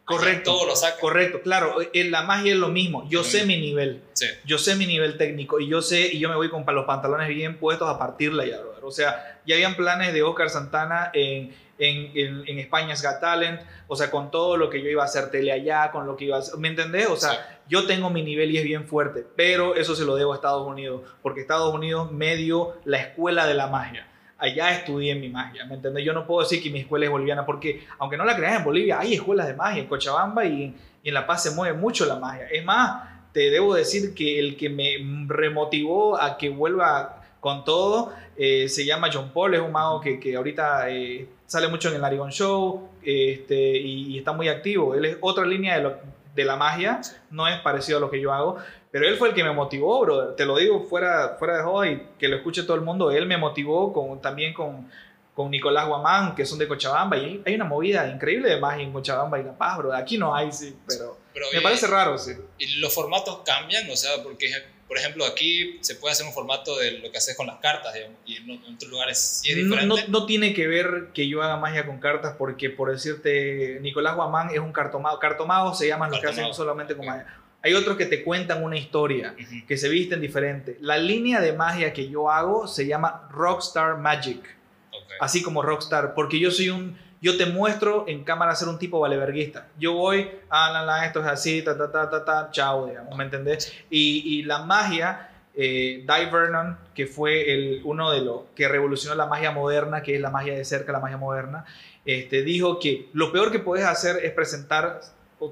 [0.04, 0.52] Correcto.
[0.52, 1.00] todo lo saca.
[1.00, 1.78] Correcto, claro.
[1.94, 3.08] En la magia es lo mismo.
[3.08, 4.02] Yo sé mi nivel.
[4.12, 4.26] Sí.
[4.44, 7.28] Yo sé mi nivel técnico y yo sé, y yo me voy con los pantalones
[7.28, 12.44] bien puestos a partirla ya, O sea, ya habían planes de Oscar Santana en, en,
[12.46, 15.50] en, España's Got Talent, o sea, con todo lo que yo iba a hacer tele
[15.50, 17.06] allá, con lo que iba a hacer, ¿me entendés?
[17.06, 20.34] O sea, yo tengo mi nivel y es bien fuerte, pero eso se lo debo
[20.34, 24.06] a Estados Unidos, porque Estados Unidos me dio la escuela de la magia
[24.38, 26.04] allá estudié mi magia, ¿me entiendes?
[26.04, 28.64] Yo no puedo decir que mi escuela es boliviana porque, aunque no la creas en
[28.64, 32.16] Bolivia, hay escuelas de magia en Cochabamba y, en La Paz se mueve mucho la
[32.16, 32.48] magia.
[32.50, 34.96] Es más, te debo decir que el que me
[35.28, 40.18] remotivó a que vuelva con todo eh, se llama John Paul, es un mago que,
[40.18, 44.94] que ahorita eh, sale mucho en el Arigon Show este, y, está muy activo.
[44.94, 46.00] Él es otra línea
[46.34, 48.56] de la magia, no es parecido a lo que yo hago,
[48.90, 50.36] pero él fue el que me motivó, brother.
[50.36, 53.10] Te lo digo fuera, fuera de joda y que lo escuche todo el mundo.
[53.10, 54.90] Él me motivó con, también con,
[55.34, 57.18] con Nicolás Guamán, que son de Cochabamba.
[57.18, 59.94] Y hay una movida increíble de magia en Cochabamba y La Paz, bro.
[59.94, 61.18] Aquí no hay, sí, pero,
[61.52, 62.32] me parece raro, sí.
[62.58, 63.90] ¿Y los formatos cambian?
[63.90, 64.50] O sea, porque,
[64.88, 67.92] por ejemplo, aquí se puede hacer un formato de lo que haces con las cartas,
[68.24, 69.86] y en otros lugares sí es diferente.
[69.86, 74.16] No, no, tiene que ver que yo haga magia con cartas, porque, por decirte, Nicolás
[74.16, 75.18] Guamán es un cartomado.
[75.18, 77.26] Cartomados se llaman los que hacen solamente con magia
[77.66, 79.34] hay otros que te cuentan una historia,
[79.66, 80.78] que se visten diferente.
[80.80, 84.56] La línea de magia que yo hago se llama Rockstar Magic.
[85.18, 89.00] Así como Rockstar, porque yo soy un yo te muestro en cámara ser un tipo
[89.00, 89.66] valeverguista.
[89.80, 93.16] Yo voy, ah, la, la, esto es así, ta, ta, ta, ta, ta, chao, digamos,
[93.16, 93.74] ¿me entendés?
[93.90, 99.16] Y, y la magia, eh, Di Vernon, que fue el, uno de los que revolucionó
[99.16, 101.64] la magia moderna, que es la magia de cerca, la magia moderna,
[102.04, 105.00] este, dijo que lo peor que puedes hacer es presentar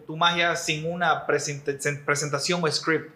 [0.07, 3.11] tu magia sin una presentación o script,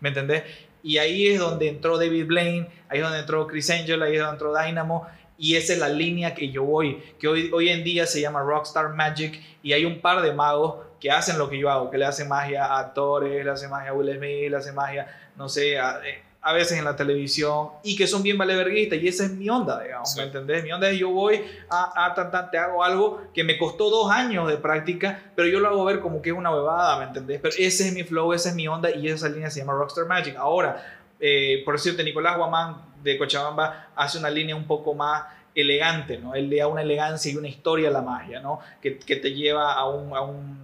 [0.00, 0.44] ¿me entendés?
[0.82, 4.20] Y ahí es donde entró David Blaine, ahí es donde entró Chris Angel, ahí es
[4.20, 5.06] donde entró Dynamo,
[5.36, 8.40] y esa es la línea que yo voy, que hoy, hoy en día se llama
[8.40, 11.98] Rockstar Magic, y hay un par de magos que hacen lo que yo hago, que
[11.98, 15.06] le hacen magia a actores, le hacen magia a Will Smith, le hacen magia,
[15.36, 19.08] no sé, a, eh, a veces en la televisión y que son bien valeverguistas y
[19.08, 20.62] esa es mi onda, digamos, ¿me entendés?
[20.62, 23.88] Mi onda es yo voy a, a tan, tan, te hago algo que me costó
[23.88, 27.06] dos años de práctica, pero yo lo hago ver como que es una bebada, ¿me
[27.06, 27.40] entendés?
[27.40, 30.04] Pero ese es mi flow, esa es mi onda y esa línea se llama Rockstar
[30.04, 30.36] Magic.
[30.36, 30.84] Ahora,
[31.18, 36.34] eh, por decirte, Nicolás Guamán de Cochabamba hace una línea un poco más elegante, ¿no?
[36.34, 38.60] Él le da una elegancia y una historia a la magia, ¿no?
[38.82, 40.58] Que, que te lleva a un, a un,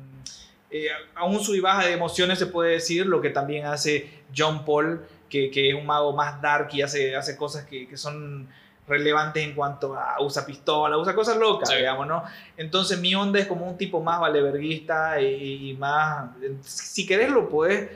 [0.71, 4.11] eh, a un sub y baja de emociones, se puede decir, lo que también hace
[4.37, 7.97] John Paul, que, que es un mago más dark y hace, hace cosas que, que
[7.97, 8.49] son
[8.89, 11.77] relevantes en cuanto a usa pistola, usa cosas locas, Sí.
[11.77, 12.25] digamos, ¿no?
[12.57, 16.31] Entonces mi onda es como un tipo más valeverguista y, y más,
[16.65, 17.89] si querés lo puedes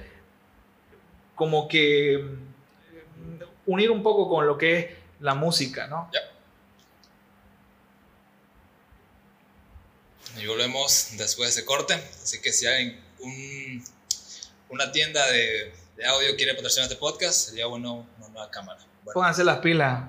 [1.35, 4.87] como que mm, unir un poco con lo que es
[5.21, 6.09] la música, ¿no?
[10.41, 11.95] Y volvemos después de ese corte.
[11.95, 13.85] Así que si hay un-
[14.69, 18.81] una tienda de, de audio quiere patrocinar este podcast, sería bueno una nueva cámara.
[19.05, 20.03] Bueno, Pónganse las pilas.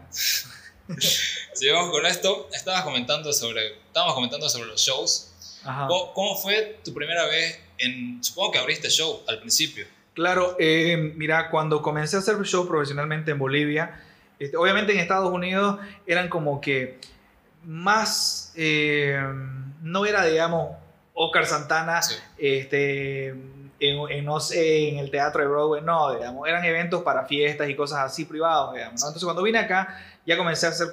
[1.53, 2.49] sigamos con esto.
[2.53, 5.31] Estabas comentando sobre, estábamos comentando sobre los shows.
[5.63, 5.87] Ajá.
[5.87, 9.85] ¿Cómo, cómo fue tu primera vez en, supongo que abriste show al principio?
[10.13, 14.01] Claro, eh, mira, cuando comencé a hacer shows profesionalmente en Bolivia,
[14.39, 16.99] este, obviamente en Estados Unidos eran como que
[17.63, 19.19] más, eh,
[19.81, 20.71] no era, digamos,
[21.13, 22.15] Oscar Santana, Sí.
[22.37, 23.33] este,
[23.79, 27.69] en, en, no sé, en el teatro de Broadway, no, digamos, eran eventos para fiestas
[27.69, 29.07] y cosas así privados, digamos, ¿no?
[29.07, 30.87] Entonces cuando vine acá, ya comencé a hacer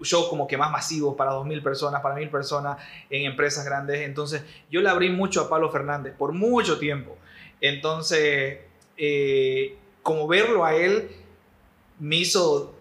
[0.00, 2.78] shows como que más masivos para 2.000 personas, para 1.000 personas
[3.10, 7.16] en empresas grandes, entonces yo le abrí mucho a Pablo Fernández por mucho tiempo.
[7.60, 8.58] Entonces,
[8.96, 11.10] eh, como verlo a él
[11.98, 12.74] me hizo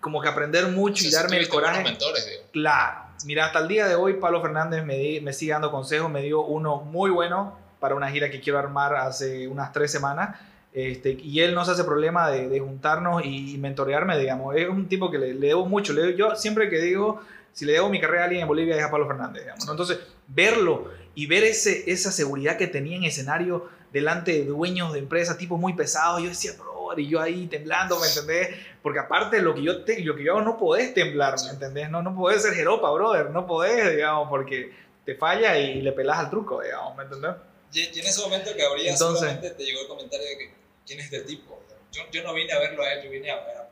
[0.00, 1.82] como que aprender mucho y darme el coraje.
[1.82, 2.42] mentores, digo.
[2.52, 3.00] Claro.
[3.24, 6.22] Mira, hasta el día de hoy Pablo Fernández me, di- me sigue dando consejos, me
[6.22, 10.38] dio uno muy bueno para una gira que quiero armar hace unas tres semanas.
[10.72, 14.54] Este, y él no se hace problema de, de juntarnos y mentorearme, digamos.
[14.56, 15.92] Es un tipo que le, le debo mucho.
[15.92, 17.22] Le, yo siempre que digo,
[17.56, 19.64] si le debo mi carrera a alguien en Bolivia es a Pablo Fernández, digamos.
[19.64, 19.72] ¿no?
[19.72, 24.98] Entonces, verlo y ver ese, esa seguridad que tenía en escenario delante de dueños de
[24.98, 28.54] empresas, tipos muy pesados, yo decía, brother, y yo ahí temblando, ¿me entendés?
[28.82, 31.88] Porque aparte lo que yo, te, lo que yo hago no podés temblar, ¿me entendés?
[31.88, 34.74] No, no podés ser jeropa, brother, no podés, digamos, porque
[35.06, 37.32] te falla y le pelás al truco, digamos, ¿me entendés?
[37.78, 40.50] Y, en ese momento que abrías, Entonces- seguramente te llegó el comentario de que,
[40.86, 41.62] ¿quién es este tipo?
[41.92, 43.66] Yo, yo no vine a verlo a él, yo vine a ver a.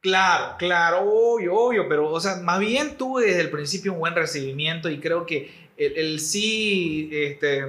[0.00, 4.14] Claro, claro, obvio, obvio, pero, o sea, más bien tuve desde el principio un buen
[4.14, 7.62] recibimiento y creo que el, el sí este,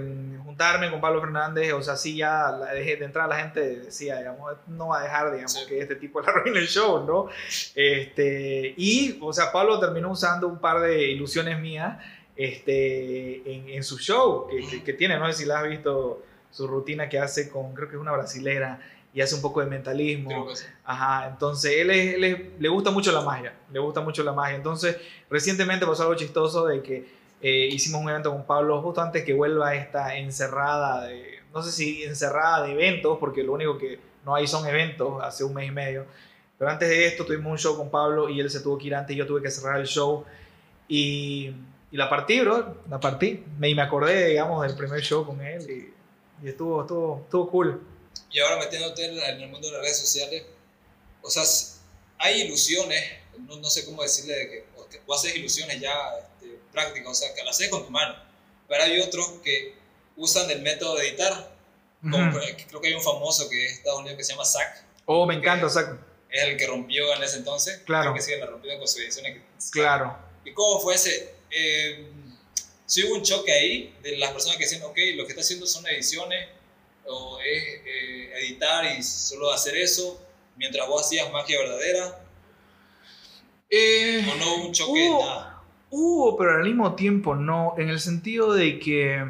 [0.44, 4.18] juntarme con Pablo Fernández, o sea, sí ya la, de, de entrada la gente decía,
[4.18, 5.66] digamos, no va a dejar, digamos, Sí.
[5.66, 7.30] que este tipo le arruine el show, ¿no?
[7.74, 11.98] Este, y, o sea, Pablo terminó usando un par de ilusiones mías
[12.36, 16.22] este, en, en su show que, que, que tiene, no sé si la has visto,
[16.52, 18.80] su rutina que hace con, creo que es una brasilera,
[19.14, 20.30] y hace un poco de mentalismo.
[20.84, 24.34] Ajá, entonces él, es- él es- le gusta mucho la magia, le gusta mucho la
[24.34, 24.56] magia.
[24.58, 24.98] Entonces,
[25.30, 29.34] recientemente pasó algo chistoso de que eh, hicimos un evento con Pablo justo antes que
[29.34, 34.34] vuelva esta encerrada, de, no sé si encerrada de eventos, porque lo único que no
[34.36, 36.06] hay son eventos hace un mes y medio.
[36.58, 38.96] Pero antes de esto tuvimos un show con Pablo y él se tuvo que ir
[38.96, 40.26] antes y yo tuve que cerrar el show.
[40.88, 41.52] Y,
[41.96, 43.42] y la partí, bro, la partí.
[43.58, 45.62] Me, y me acordé, digamos, del primer show con él
[46.42, 47.82] y, y estuvo, estuvo, estuvo cool.
[48.30, 50.44] Y ahora metiéndote en el mundo de las redes sociales,
[51.22, 51.44] o sea,
[52.18, 53.02] hay ilusiones,
[53.40, 57.16] no, no sé cómo decirle, de que, o que haces ilusiones ya este, prácticas, o
[57.16, 58.14] sea, que las haces con tu mano.
[58.68, 59.76] Pero hay otros que
[60.18, 61.50] usan el método de editar,
[62.02, 62.32] como Ujú.
[62.34, 65.26] por- creo que hay un famoso que es Estados Unidos que se llama Zack, Oh,
[65.28, 65.98] me encanta, Zac.
[66.30, 67.80] es el que rompió en ese entonces.
[67.86, 68.06] Claro.
[68.06, 69.40] Creo que sigue la rompiendo con sus ediciones.
[69.72, 70.18] Claro.
[70.44, 71.35] ¿Y cómo fue ese?
[71.58, 72.06] Eh,
[72.86, 75.66] si hubo un choque ahí de las personas que decían, ok, lo que está haciendo
[75.66, 76.50] son ediciones
[77.06, 80.22] o es eh, editar y solo hacer eso
[80.58, 82.20] mientras vos hacías magia verdadera
[83.70, 85.62] Eh, o no hubo un choque, hubo, nada.
[85.90, 89.26] hubo, pero al mismo tiempo no, en el sentido de que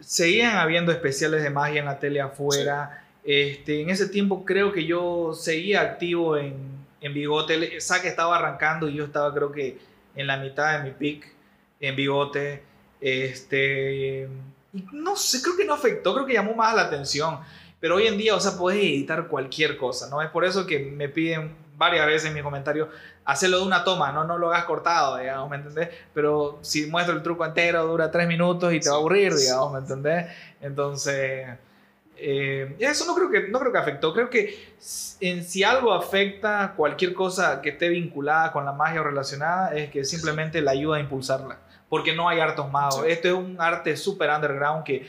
[0.00, 3.04] seguían habiendo especiales de magia en la tele afuera.
[3.24, 6.54] Este, en ese tiempo creo que yo seguía activo en,
[7.00, 7.80] en Bigote.
[7.80, 9.78] Zack estaba arrancando y yo estaba creo que
[10.16, 11.31] en la mitad de mi pick
[11.82, 12.62] en Bigote.
[13.00, 14.28] Este,
[14.92, 17.40] no sé, creo que no afectó, creo que llamó más la atención.
[17.80, 20.22] Pero hoy en día, o sea, puedes editar cualquier cosa, ¿no?
[20.22, 22.88] Es por eso que me piden varias veces en mis comentarios
[23.24, 25.88] hacerlo de una toma, no, no lo hagas cortado, digamos, ¿me entendés?
[26.14, 29.72] Pero si muestro el truco entero, dura tres minutos y te va a aburrir, digamos,
[29.72, 30.26] ¿me entendés?
[30.60, 31.48] Entonces,
[32.16, 34.14] eh, eso no creo, que, no creo que afectó.
[34.14, 34.74] Creo que
[35.20, 39.90] en, si algo afecta cualquier cosa que esté vinculada con la magia o relacionada, es
[39.90, 41.58] que simplemente la ayuda a impulsarla.
[41.92, 43.02] Porque no hay hartos magos.
[43.04, 43.10] Sí.
[43.12, 45.06] Esto es un arte súper underground que,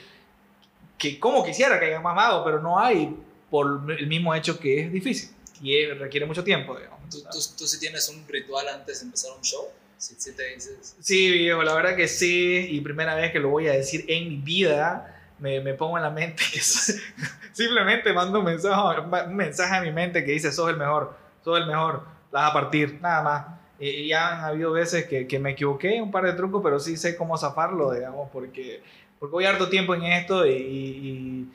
[0.98, 3.16] que como quisiera que haya más magos, pero no hay
[3.50, 5.30] por el mismo hecho que es difícil
[5.62, 7.00] y requiere mucho tiempo, digamos.
[7.10, 9.66] ¿Tú, tú, tú sí tienes un ritual antes de empezar un show?
[9.98, 10.98] Si te dices...
[11.00, 14.28] Sí, viejo, la verdad que sí, y primera vez que lo voy a decir en
[14.28, 16.92] mi vida, me, me pongo en la mente que so-
[17.54, 21.16] simplemente mando un mensaje, un mensaje a mi mente que dice, sos el mejor,
[21.46, 23.46] soy el mejor, la vas a partir, nada más.
[23.84, 26.96] Y, ya han habido veces que, que, me equivoqué un par de trucos, pero sí
[26.96, 28.82] sé cómo zafarlo, digamos, porque,
[29.20, 31.50] porque voy harto tiempo en esto y,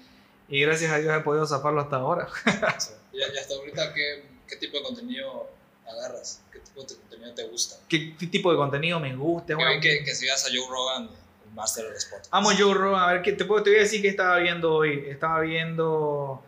[0.49, 2.29] y, gracias a Dios he podido zafarlo hasta ahora.
[3.13, 5.51] ¿Y hasta ahorita qué, qué tipo de contenido
[5.87, 6.43] agarras?
[6.53, 7.77] ¿Qué tipo de contenido te gusta?
[7.89, 9.57] ¿Qué, tipo de contenido me gusta?
[9.57, 11.09] Que, que, que sigas a Joe Rogan,
[11.47, 12.29] el máster del spot.
[12.31, 13.09] Amo Joe Rogan.
[13.09, 15.07] A ver, ¿qué te, puedo, te voy a decir que estaba viendo hoy.
[15.09, 16.43] Estaba viendo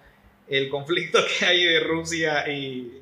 [0.46, 2.99] el conflicto que hay de Rusia y,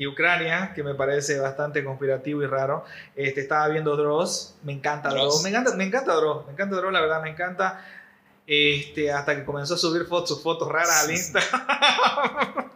[0.00, 2.86] y Ucrania, que me parece bastante conspirativo y raro.
[3.14, 6.90] Este, estaba viendo Dross, me encanta Dross, me encanta, me encanta Dross, me encanta Dross,
[6.90, 7.84] la verdad, me encanta.
[8.46, 11.50] Este, hasta que comenzó a subir fotos, fotos raras al Instagram.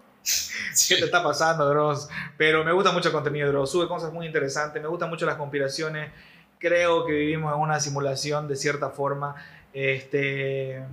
[0.86, 2.10] ¿Qué te está pasando, Dross?
[2.36, 3.70] Pero me gusta mucho el contenido de Dross.
[3.70, 4.82] Sube cosas muy interesantes.
[4.82, 6.12] Me gustan mucho las conspiraciones.
[6.58, 9.34] Creo que vivimos en una simulación de cierta forma.
[9.72, 10.84] Este,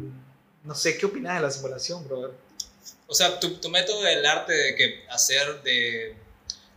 [0.64, 2.32] no sé, ¿qué opinas de la simulación, brother?
[3.08, 6.21] O sea, tu, tu método del arte de que hacer de.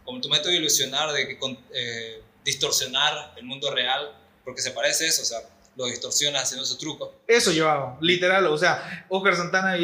[0.04, 1.38] Como tu método de ilusionar, de que
[1.72, 4.12] eh, distorsionar el mundo real,
[4.44, 5.38] porque se parece eso, o sea,
[5.76, 7.14] lo distorsiona haciendo su truco.
[7.26, 8.46] Eso yo hago, literal.
[8.46, 9.76] O sea, Oscar Santana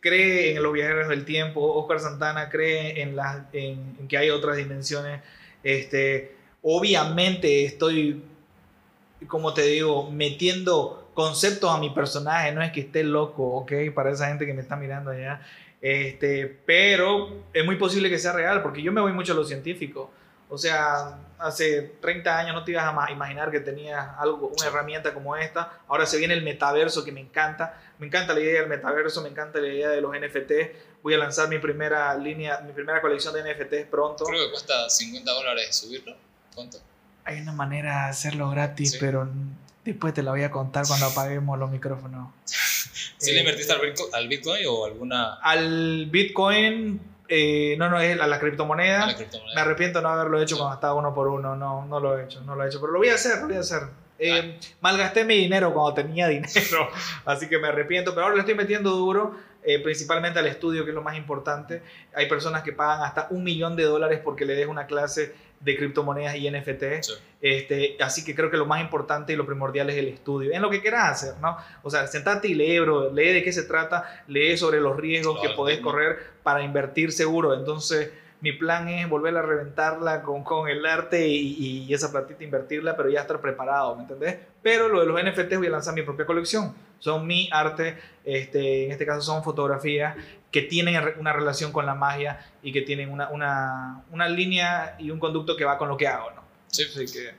[0.00, 4.56] cree en los viajeros del tiempo, Oscar Santana cree en, las, en, que hay otras
[4.56, 5.22] dimensiones.
[5.62, 8.22] Este, obviamente estoy,
[9.26, 13.72] como te digo, metiendo conceptos a mi personaje, no es que esté loco, ¿ok?
[13.94, 15.40] Para esa gente que me está mirando allá.
[15.84, 19.44] Este, pero es muy posible que sea real, porque yo me voy mucho a lo
[19.44, 20.10] científico.
[20.48, 25.12] O sea, hace 30 años no te ibas a imaginar que tenías algo, una herramienta
[25.12, 25.80] como esta.
[25.86, 27.78] Ahora se viene el metaverso que me encanta.
[27.98, 31.02] Me encanta la idea del metaverso, me encanta la idea de los NFT.
[31.02, 34.24] Voy a lanzar mi primera línea, mi primera colección de NFTs pronto.
[34.24, 36.16] Creo que cuesta 50 dólares subirlo.
[36.54, 36.78] ¿Cuánto?
[37.26, 39.28] Hay una manera de hacerlo gratis, pero
[39.84, 42.32] después te la voy a contar cuando apaguemos los micrófonos.
[43.24, 43.72] ¿Sí le invertiste
[44.12, 45.34] al Bitcoin o alguna...?
[45.34, 49.06] Al Bitcoin eh, no, no, es la, la, criptomoneda.
[49.54, 51.56] Me arrepiento de no haberlo hecho cuando estaba uno por uno.
[51.56, 52.80] No, no lo he hecho, no lo he hecho.
[52.80, 53.82] Pero lo voy a hacer, lo voy a hacer.
[54.18, 56.88] Eh, malgasté mi dinero cuando tenía dinero,
[57.24, 58.12] así que me arrepiento.
[58.12, 61.82] Pero ahora le estoy metiendo duro, eh, principalmente al estudio, que es lo más importante.
[62.14, 65.76] Hay personas que pagan hasta un millón de dólares porque le dejo una clase de
[65.76, 66.82] criptomonedas y NFT.
[67.40, 70.62] Este, así que creo que lo más importante y lo primordial es el estudio, en
[70.62, 71.56] lo que quieras hacer, ¿no?
[71.82, 75.40] O sea, sentate y lee, bro, lee de qué se trata, lee sobre los riesgos
[75.40, 77.54] que podés correr para invertir seguro.
[77.54, 82.44] Entonces, mi plan es volver a reventarla con, con el arte y, y, esa platita
[82.44, 84.36] invertirla, pero ya estar preparado, ¿me entendés?
[84.62, 86.74] Pero lo de los NFTs voy a lanzar mi propia colección.
[86.98, 90.16] Son mi arte, este, en este caso son fotografías
[90.54, 95.10] que tienen una relación con la magia y que tienen una, una, una línea y
[95.10, 96.44] un conducto que va con lo que hago, ¿no?
[96.68, 96.84] Sí.
[96.84, 97.34] Así que...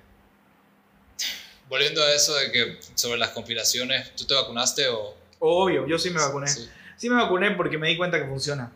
[1.70, 5.16] Volviendo a eso de que sobre las conspiraciones, ¿tú te vacunaste o...?
[5.40, 6.48] Obvio, yo sí me vacuné.
[6.48, 8.70] Sí, me vacuné porque me di cuenta que funciona.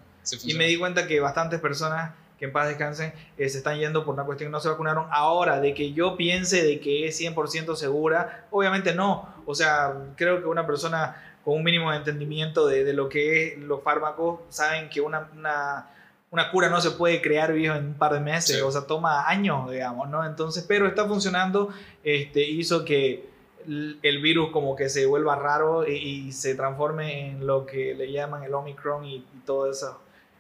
[0.46, 4.06] y me di cuenta que bastantes personas que en paz descansen, eh, se están yendo
[4.06, 5.08] por una cuestión que no se vacunaron.
[5.12, 9.36] Ahora, de que yo piense de que es 100% segura, obviamente no.
[9.46, 13.48] O sea, creo que una persona con un mínimo de entendimiento de, de lo que
[13.48, 15.90] es los fármacos, saben que una, una,
[16.32, 19.28] una, cura no se puede crear viejo en un par de meses, o sea, toma
[19.28, 20.26] años, digamos, ¿no?
[20.26, 21.70] Entonces, pero está funcionando,
[22.04, 23.30] este, hizo que
[23.68, 28.44] el virus como que se vuelva raro y, se transforme en lo que le llaman
[28.44, 29.96] el Omicron y, todos esos,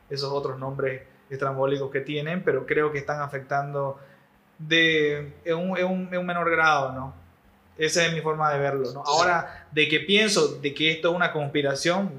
[0.09, 3.99] esos otros nombres estrambólicos que tienen, pero creo que están afectando
[4.57, 7.28] de, en, un, en un menor grado, ¿no?
[7.79, 9.03] Esa es mi forma de verlo, ¿no?
[9.05, 12.11] Ahora, de que pienso de que esto es una conspiración,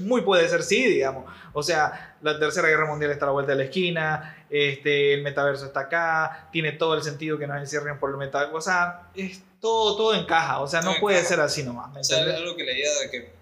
[0.00, 1.30] muy puede ser sí, digamos.
[1.52, 5.22] O sea, la Tercera Guerra Mundial está a la vuelta de la esquina, este, el
[5.22, 8.56] metaverso está acá, tiene todo el sentido que nos encierren por el metaverso.
[8.56, 11.96] O sea, es, todo, todo encaja, o sea, no puede ser así nomás.
[11.96, 13.32] o sea, algo que leía de que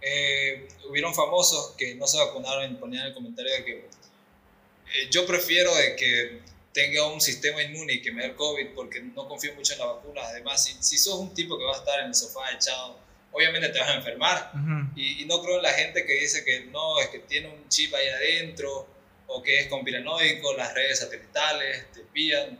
[0.00, 5.26] eh, hubieron famosos que no se vacunaron y ponían el comentario de que eh, yo
[5.26, 6.40] prefiero de que
[6.78, 9.80] tenga un sistema inmune y que me dé el COVID porque no confío mucho en
[9.80, 10.20] la vacuna.
[10.26, 12.96] Además, si, si sos un tipo que va a estar en el sofá echado,
[13.32, 14.52] obviamente te vas a enfermar.
[14.94, 17.92] y, no creo en la gente que dice que no, es que tiene un chip
[17.94, 18.86] ahí adentro
[19.26, 22.56] o que es conspiranoico, las redes satelitales te pillan.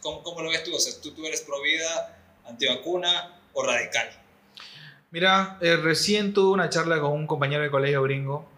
[0.00, 0.74] ¿Cómo, cómo lo ves tú?
[0.74, 4.10] O sea, ¿tú, tú eres pro vida, antivacuna o radical?
[5.12, 8.49] Mira, eh, recién tuve una charla con un compañero de colegio gringo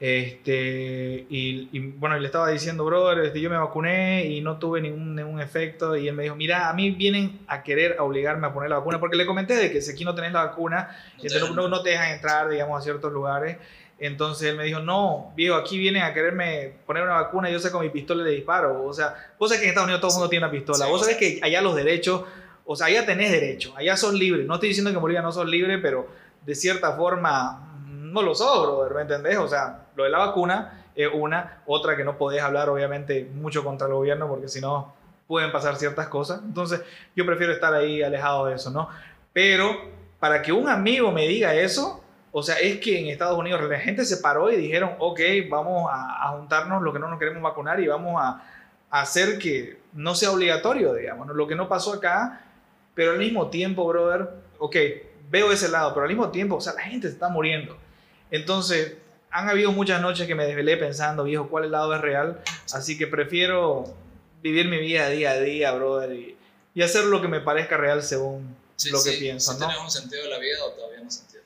[0.00, 5.14] este, y, bueno, le estaba diciendo, brother, este, yo me vacuné y no tuve ningún,
[5.14, 5.94] ningún efecto.
[5.94, 8.98] Y él me dijo, mira, a mí vienen a querer obligarme a poner la vacuna,
[8.98, 11.82] porque le comenté de que si aquí no tenés la vacuna, no, te, no, no
[11.82, 13.58] te dejan entrar, digamos, a ciertos lugares.
[13.98, 17.60] Entonces él me dijo, no, viejo, aquí vienen a quererme poner una vacuna y yo
[17.60, 18.82] saco mi pistola y le disparo.
[18.86, 20.86] O sea, vos sabés que en Estados Unidos todo el mundo tiene una pistola.
[20.86, 22.24] vos sabés que allá los derechos,
[22.64, 24.44] o sea, allá tenés derecho, allá sos libre.
[24.44, 26.08] No estoy diciendo que en Bolivia no sos libre, pero
[26.46, 27.69] de cierta forma
[28.12, 29.38] no lo sos, brother, ¿me entendés?
[29.38, 31.62] O sea, lo de la vacuna es una.
[31.66, 34.94] Otra que no podés hablar, obviamente, mucho contra el gobierno, porque si no,
[35.26, 36.40] pueden pasar ciertas cosas.
[36.44, 36.82] Entonces,
[37.14, 38.88] yo prefiero estar ahí alejado de eso, ¿no?
[39.32, 39.76] Pero
[40.18, 42.02] para que un amigo me diga eso,
[42.32, 45.88] o sea, es que en Estados Unidos la gente se paró y dijeron, ok, vamos
[45.92, 48.42] a, juntarnos lo que no nos queremos vacunar y vamos a,
[48.90, 52.40] hacer que no sea obligatorio, digamos, lo que no pasó acá,
[52.92, 54.76] pero al mismo tiempo, brother, ok,
[55.30, 57.76] veo ese lado, pero al mismo tiempo, o sea, la gente se está muriendo.
[58.30, 58.94] Entonces,
[59.30, 63.06] han habido muchas noches que me desvelé pensando, viejo, cuál lado es real, así que
[63.06, 63.94] prefiero
[64.42, 66.36] vivir mi vida día a día, brother, y,
[66.74, 68.56] y hacer lo que me parezca real según
[68.90, 69.58] lo que pienso, ¿no?
[69.58, 71.42] ¿Tienes un sentido de la vida o todavía no sentido?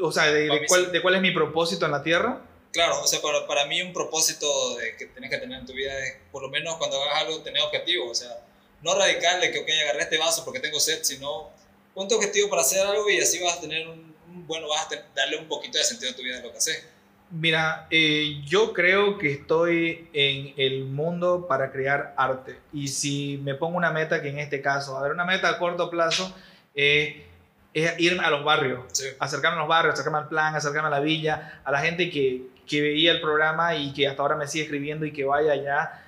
[0.00, 2.40] O sea, de, cuál, de, cuál, es mi propósito en la Tierra?
[2.72, 5.74] Claro, o sea, para, para mí un propósito de que tienes que tener en tu
[5.74, 8.40] vida es, por lo menos cuando hagas algo, tener objetivo, o sea,
[8.82, 11.50] no radical de que, ok, agarré este vaso porque tengo sed, sino
[11.94, 14.11] ponte objetivo para hacer algo y así vas a tener un,
[14.46, 16.88] bueno, vas a darle un poquito de sentido a tu vida de lo que haces.
[17.30, 22.58] Mira, eh, yo creo que estoy en el mundo para crear arte.
[22.74, 25.58] Y si me pongo una meta, que en este caso, a ver, una meta a
[25.58, 26.34] corto plazo,
[26.74, 27.26] eh,
[27.72, 28.84] es irme a los barrios,
[29.18, 32.48] acercarme a los barrios, acercarme al plan, acercarme a la villa, a la gente que,
[32.66, 36.02] que veía el programa y que hasta ahora me sigue escribiendo y que vaya allá.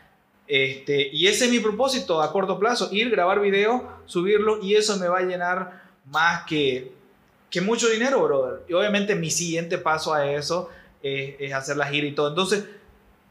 [0.46, 4.98] Este, y ese es mi propósito a corto plazo, ir, grabar videos, subirlo y eso
[4.98, 6.92] me va a llenar más que,
[7.54, 8.62] que mucho dinero, brother.
[8.68, 12.28] Y obviamente mi siguiente paso a eso es, es hacer la gira y todo.
[12.28, 12.64] Entonces,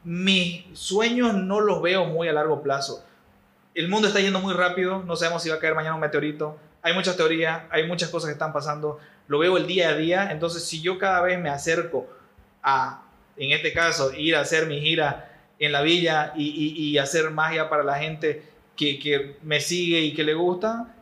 [0.02, 3.04] mis sueños no los veo muy a largo plazo.
[3.74, 6.56] El mundo está yendo muy rápido, no sabemos si va a caer mañana un meteorito,
[6.80, 8.98] hay muchas teorías, hay muchas cosas que están pasando,
[9.28, 12.06] lo veo el día a día, entonces si yo cada vez me acerco
[12.62, 13.02] a,
[13.36, 17.68] en este caso, ir a hacer mi gira en la villa y, y, hacer magia
[17.68, 18.42] para la gente
[18.74, 20.93] que, que, me sigue y que le gusta,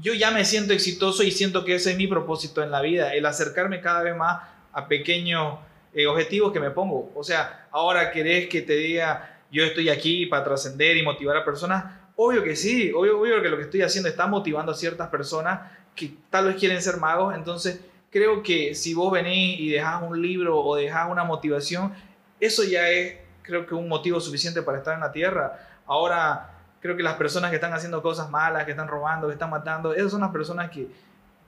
[0.00, 3.14] yo ya me siento exitoso y siento que ese es mi propósito en la vida,
[3.14, 4.42] el acercarme cada vez más
[4.72, 5.58] a pequeños
[5.94, 7.10] eh, objetivos que me pongo.
[7.14, 11.44] O sea, ahora querés que te diga, yo estoy aquí para trascender y motivar a
[11.44, 11.84] personas,
[12.20, 15.70] Obvio que sí, obvio, obvio que lo que estoy haciendo está motivando a ciertas personas
[15.94, 17.80] que tal vez quieren ser magos, entonces
[18.10, 21.94] creo que si vos venís y dejás un libro o dejás una motivación,
[22.40, 25.64] eso ya es, creo que un motivo suficiente para estar en la tierra.
[25.86, 29.50] Ahora, creo que las personas que están haciendo cosas malas, que están robando, que están
[29.50, 30.88] matando, esas son las personas que,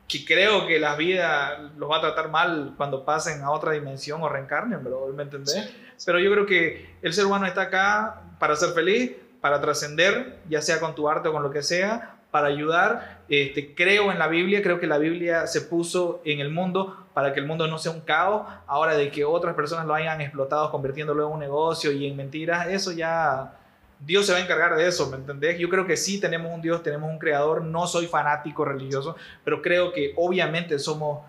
[0.08, 4.22] que creo que la vida los va a tratar mal cuando pasen a otra dimensión
[4.22, 4.80] o reencarnen,
[5.14, 5.72] ¿me entendés?
[6.04, 10.60] Pero yo creo que el ser humano está acá para ser feliz, para trascender, ya
[10.60, 13.20] sea con tu arte o con lo que sea, para ayudar.
[13.28, 17.32] Este, creo en la Biblia, creo que la Biblia se puso en el mundo para
[17.32, 18.46] que el mundo no sea un caos.
[18.66, 22.68] Ahora de que otras personas lo hayan explotado convirtiéndolo en un negocio y en mentiras,
[22.68, 23.59] eso ya
[24.00, 25.58] Dios se va a encargar de eso, ¿me entendés?
[25.58, 29.60] Yo creo que sí tenemos un Dios, tenemos un creador, no soy fanático religioso, pero
[29.60, 31.24] creo que obviamente somos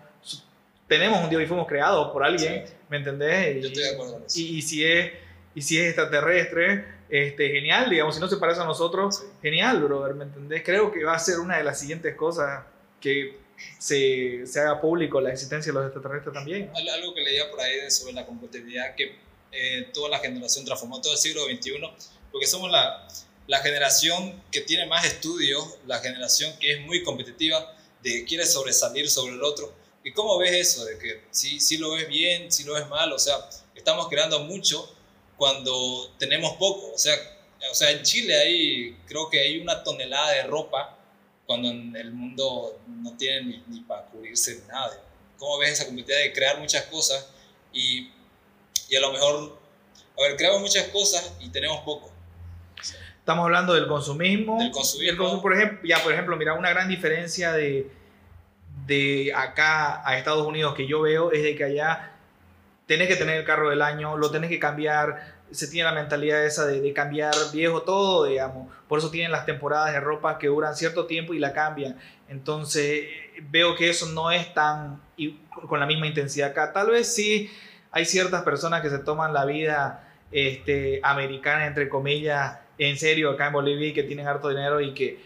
[0.88, 3.62] tenemos un Dios y fuimos creados por alguien, ¿me entendés?
[3.62, 4.38] Yo estoy de acuerdo con eso.
[4.38, 5.12] Y, y, si es
[5.54, 10.14] y si es extraterrestre, este, genial, digamos, si no se parece a nosotros, genial, brother,
[10.14, 10.62] ¿me entendés?
[10.64, 12.64] Creo que va a ser una de las siguientes cosas
[13.00, 13.38] que
[13.78, 16.70] se, se haga público la existencia de los extraterrestres también.
[16.74, 19.14] Algo que leía por ahí sobre la competitividad que
[19.52, 21.72] eh, toda la generación transformó todo el siglo XXI,
[22.32, 23.06] porque somos la,
[23.46, 28.46] la generación que tiene más estudios, la generación que es muy competitiva, de que quiere
[28.46, 29.72] sobresalir sobre el otro.
[30.04, 30.84] ¿Y cómo ves eso?
[30.84, 33.36] De que si, si lo ves bien, si lo ves mal, o sea,
[33.74, 34.92] estamos creando mucho
[35.36, 36.92] cuando tenemos poco.
[36.92, 37.14] O sea,
[37.70, 40.98] o sea, en Chile hay, creo que hay una tonelada de ropa
[41.46, 45.00] cuando en el mundo no tiene ni, para cubrirse nada.
[45.38, 47.26] ¿Cómo ves esa competitividad de crear muchas cosas
[47.72, 48.10] y,
[48.88, 49.58] y a lo mejor,
[50.18, 52.11] a ver, creamos muchas cosas y tenemos poco?
[53.22, 54.58] Estamos hablando del consumismo.
[54.58, 55.40] Del consumismo.
[55.40, 57.88] por ejemplo, ya, por ejemplo, mira, una gran diferencia de,
[58.84, 62.10] de acá a Estados Unidos que yo veo es de que allá
[62.86, 66.44] tenés que tener el carro del año, lo tenés que cambiar, se tiene la mentalidad
[66.44, 68.66] esa de, cambiar viejo todo, digamos.
[68.88, 71.96] Por eso tienen las temporadas de ropa que duran cierto tiempo y la cambian.
[72.28, 73.04] Entonces
[73.50, 75.00] veo que eso no es tan
[75.68, 76.72] con la misma intensidad acá.
[76.72, 77.48] Tal vez sí
[77.92, 83.48] hay ciertas personas que se toman la vida este, americana, entre comillas, en serio acá
[83.48, 85.20] en Bolivia y que tienen harto dinero y que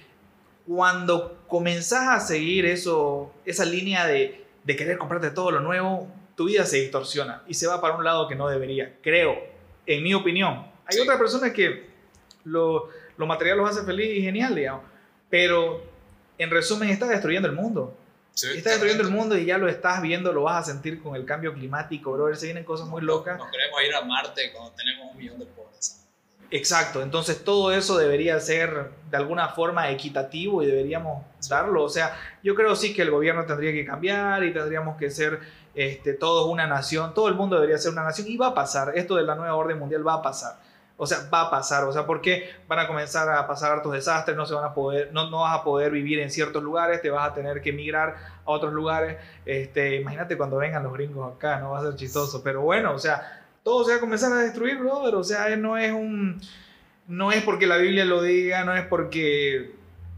[0.66, 6.46] cuando comenzás a seguir eso, esa línea de, de querer comprarte todo lo nuevo, tu
[6.46, 9.36] vida se distorsiona y se va para un lado que no debería, creo,
[9.86, 10.66] en mi opinión.
[10.86, 11.86] Hay otras personas que
[12.44, 14.82] lo, lo material los hace feliz y genial, digamos,
[15.30, 15.82] pero
[16.38, 17.96] en resumen está destruyendo el mundo.
[18.34, 21.24] está destruyendo el mundo y ya lo estás viendo, lo vas a sentir con el
[21.24, 22.34] cambio climático, bro.
[22.34, 23.38] Se vienen cosas muy locas.
[23.38, 26.05] No queremos ir a Marte cuando tenemos un millón de pobres.
[26.50, 31.82] Exacto, entonces todo eso debería ser de alguna forma equitativo y deberíamos darlo.
[31.82, 35.40] O sea, yo creo sí que el gobierno tendría que cambiar y tendríamos que ser
[35.74, 38.92] este, todos una nación, todo el mundo debería ser una nación y va a pasar,
[38.96, 40.56] esto de la nueva orden mundial va a pasar.
[40.98, 44.34] O sea, va a pasar, o sea, porque van a comenzar a pasar hartos desastres,
[44.34, 47.10] no se van a poder, no, no vas a poder vivir en ciertos lugares, te
[47.10, 48.16] vas a tener que emigrar
[48.46, 49.18] a otros lugares.
[49.44, 52.98] Este, imagínate cuando vengan los gringos acá, no va a ser chistoso, pero bueno, o
[52.98, 55.16] sea, todo se va a comenzar a destruir, brother.
[55.16, 56.40] O sea, no es un.
[57.08, 59.72] No es porque la Biblia lo diga, no es porque.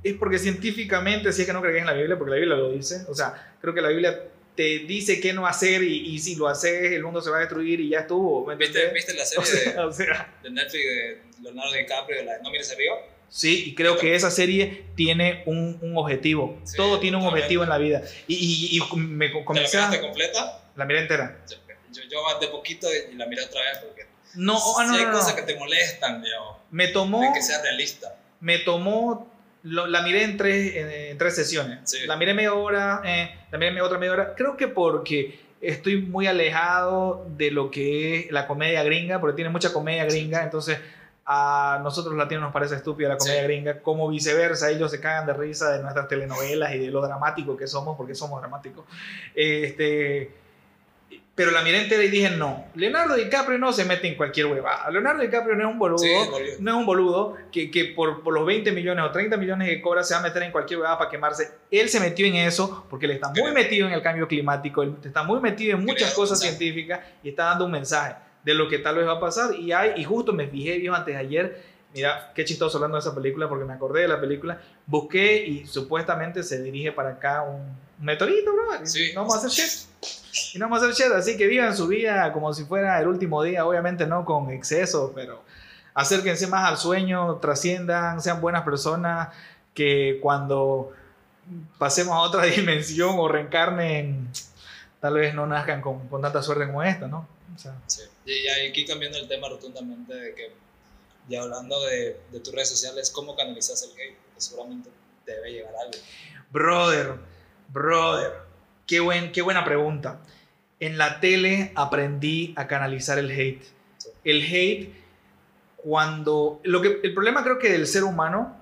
[0.04, 2.70] Es porque científicamente, si es que no crees en la Biblia, porque la Biblia lo
[2.72, 3.06] dice.
[3.08, 4.22] O sea, creo que la Biblia
[4.54, 7.40] te dice qué no hacer y, y si lo haces, el mundo se va a
[7.40, 8.44] destruir y ya estuvo.
[8.54, 12.50] ¿Viste, ¿Viste, la serie o sea, o sea, de, Netflix de Leonardo DiCaprio, la No
[12.50, 12.96] mires arriba?
[13.30, 16.60] Sí, y creo que esa serie tiene un, un objetivo.
[16.64, 18.02] Sí, Todo tiene un objetivo en la vida.
[18.26, 19.78] Y, y, y me comencé.
[19.78, 20.68] ¿La miraste completa?
[20.76, 21.40] La miré entera.
[21.46, 21.56] Sí
[21.92, 25.12] yo, yo de poquito y la miré otra vez porque no, si no, hay no,
[25.12, 25.36] cosas no.
[25.36, 28.16] que te molestan, digamos, Me tomó, de que sea realista.
[28.40, 29.26] me tomó,
[29.62, 31.80] lo- la miré en tres, en, en tres sesiones.
[31.84, 31.98] Sí.
[32.06, 34.34] La miré media hora, eh, la miré otra media hora.
[34.34, 39.50] Creo que porque estoy muy alejado de lo que es la comedia gringa, porque tiene
[39.50, 40.78] mucha comedia gringa, entonces
[41.30, 43.46] a nosotros latinos nos parece estúpida la comedia Sí.
[43.48, 47.54] gringa, como viceversa, ellos se cagan de risa de nuestras telenovelas y de lo dramático
[47.56, 48.86] que somos, porque somos dramáticos.
[49.34, 50.30] Este,
[51.38, 54.90] pero la miré entera y dije, no, Leonardo DiCaprio no se mete en cualquier huevada.
[54.90, 56.10] Leonardo DiCaprio no es un boludo, Sí,
[56.58, 59.80] no es un boludo que, que por, por los 20 millones o 30 millones que
[59.80, 61.48] cobra se va a meter en cualquier huevada para quemarse.
[61.70, 63.54] Él se metió en eso porque él está muy Creo.
[63.54, 67.28] metido en el cambio climático, él está muy metido en muchas Creo, cosas científicas y
[67.28, 69.54] está dando un mensaje de lo que tal vez va a pasar.
[69.54, 71.62] Y, hay, y justo me fijé, viejo, antes de ayer,
[71.94, 75.66] mira, qué chistoso hablando de esa película porque me acordé de la película, busqué y
[75.68, 77.60] supuestamente se dirige para acá un,
[78.00, 78.84] un meteorito, bro.
[78.86, 79.12] Sí.
[79.14, 79.88] No vamos a hacer shit.
[80.54, 83.66] Y no hacer shit, así que vivan su vida como si fuera el último día,
[83.66, 85.42] obviamente no con exceso, pero
[85.94, 89.28] acérquense más al sueño, trasciendan, sean buenas personas,
[89.74, 90.92] que cuando
[91.78, 94.28] pasemos a otra dimensión o reencarnen,
[95.00, 97.28] tal vez no nazcan con, con tanta suerte como esta, ¿no?
[97.54, 98.02] O sea, Sí.
[98.26, 100.52] Y, y aquí cambiando el tema rotundamente de que,
[101.28, 104.16] ya hablando de, de tus redes sociales, ¿cómo canalizas el hate?
[104.16, 104.90] Porque seguramente
[105.24, 105.98] te debe llegar algo.
[106.50, 107.14] brother,
[107.68, 108.47] brother,
[108.88, 110.20] qué, buen, qué buena pregunta.
[110.80, 113.62] En la tele aprendí a canalizar el hate.
[114.24, 114.90] El hate,
[115.76, 116.60] cuando...
[116.64, 118.56] Lo que, el problema creo que del ser humano,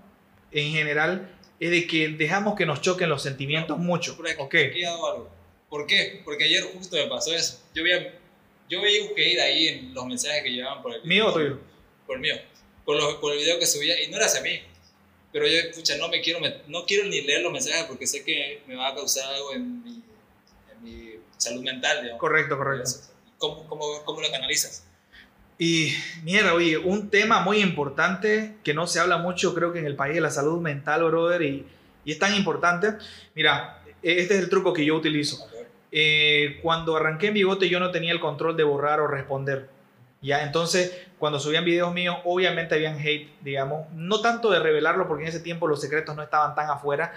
[0.53, 4.17] en general, es de que dejamos que nos choquen los sentimientos mucho.
[4.17, 4.55] Por aquí, ¿ok?
[4.71, 5.31] aquí algo.
[5.69, 6.21] ¿Por qué?
[6.25, 7.61] Porque ayer justo me pasó eso.
[7.75, 8.15] Yo veía,
[8.69, 11.59] yo veía un hate ahí en los mensajes que llevaban por el ¿Mío o tuyo?
[12.07, 12.37] Por el mío.
[12.85, 14.61] Por, los- por el video que subía y no era hacia mí.
[15.33, 18.63] Pero yo, pucha, no me quiero, no quiero ni leer los mensajes porque sé que
[18.67, 20.03] me va a causar algo en mi,
[20.83, 22.21] mi salud mental, digamos.
[22.21, 22.91] Correcto, correcto.
[23.39, 24.85] ¿Cómo, cómo, cómo lo canalizas?
[25.59, 29.87] Y mira, oye, un tema muy importante que no se habla mucho, creo que en
[29.87, 31.67] el país de la salud mental, brother, y,
[32.05, 32.95] y es tan importante.
[33.35, 35.49] Mira, este es el truco que yo utilizo.
[35.93, 39.69] Eh, cuando arranqué en Bigote yo no tenía el control de borrar o responder.
[40.21, 45.25] Ya, entonces cuando subían videos míos, obviamente habían hate, digamos, no tanto de revelarlo porque
[45.25, 47.15] en ese tiempo los secretos no estaban tan afuera,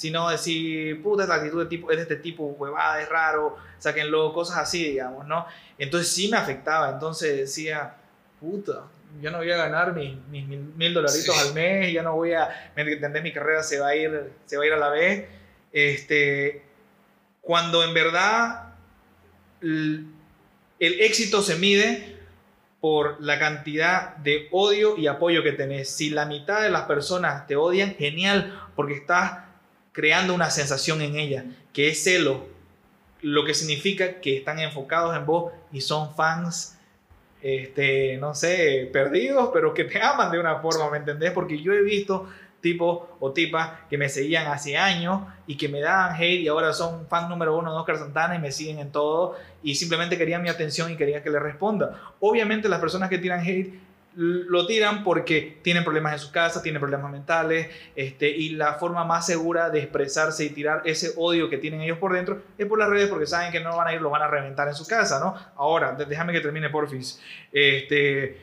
[0.00, 4.32] sino decir, puta, esta actitud de, tipo, es de este tipo, huevada, es raro, sáquenlo,
[4.32, 5.44] cosas así, digamos, ¿no?
[5.76, 7.96] Entonces sí me afectaba, entonces decía,
[8.40, 8.84] puta,
[9.20, 11.48] yo no voy a ganar mis, mis mil, mil dolaritos Sí.
[11.48, 13.22] al mes, ya no voy a, ¿me entendés?
[13.22, 15.28] Mi carrera se va a ir, se va a ir a la vez.
[15.70, 16.62] Este,
[17.42, 18.72] cuando en verdad
[19.60, 20.04] l-
[20.78, 22.16] el éxito se mide
[22.80, 25.90] por la cantidad de odio y apoyo que tenés.
[25.90, 29.49] Si la mitad de las personas te odian, genial, porque estás
[29.92, 32.46] creando una sensación en ella, que es celo,
[33.22, 36.78] lo que significa que están enfocados en vos y son fans,
[37.42, 41.32] este, no sé, perdidos, pero que te aman de una forma, ¿me entendés?
[41.32, 42.28] Porque yo he visto
[42.60, 46.74] tipos o tipas que me seguían hace años y que me daban hate y ahora
[46.74, 50.42] son fan número uno de Oscar Santana y me siguen en todo y simplemente querían
[50.42, 51.98] mi atención y querían que le responda.
[52.20, 53.72] Obviamente las personas que tiran hate
[54.16, 59.04] lo tiran porque tienen problemas en su casa, tienen problemas mentales, este, y la forma
[59.04, 62.78] más segura de expresarse y tirar ese odio que tienen ellos por dentro es por
[62.78, 64.86] las redes porque saben que no van a ir, lo van a reventar en su
[64.86, 65.34] casa, ¿no?
[65.56, 67.20] Ahora, déjame que termine, porfis.
[67.52, 68.36] Este,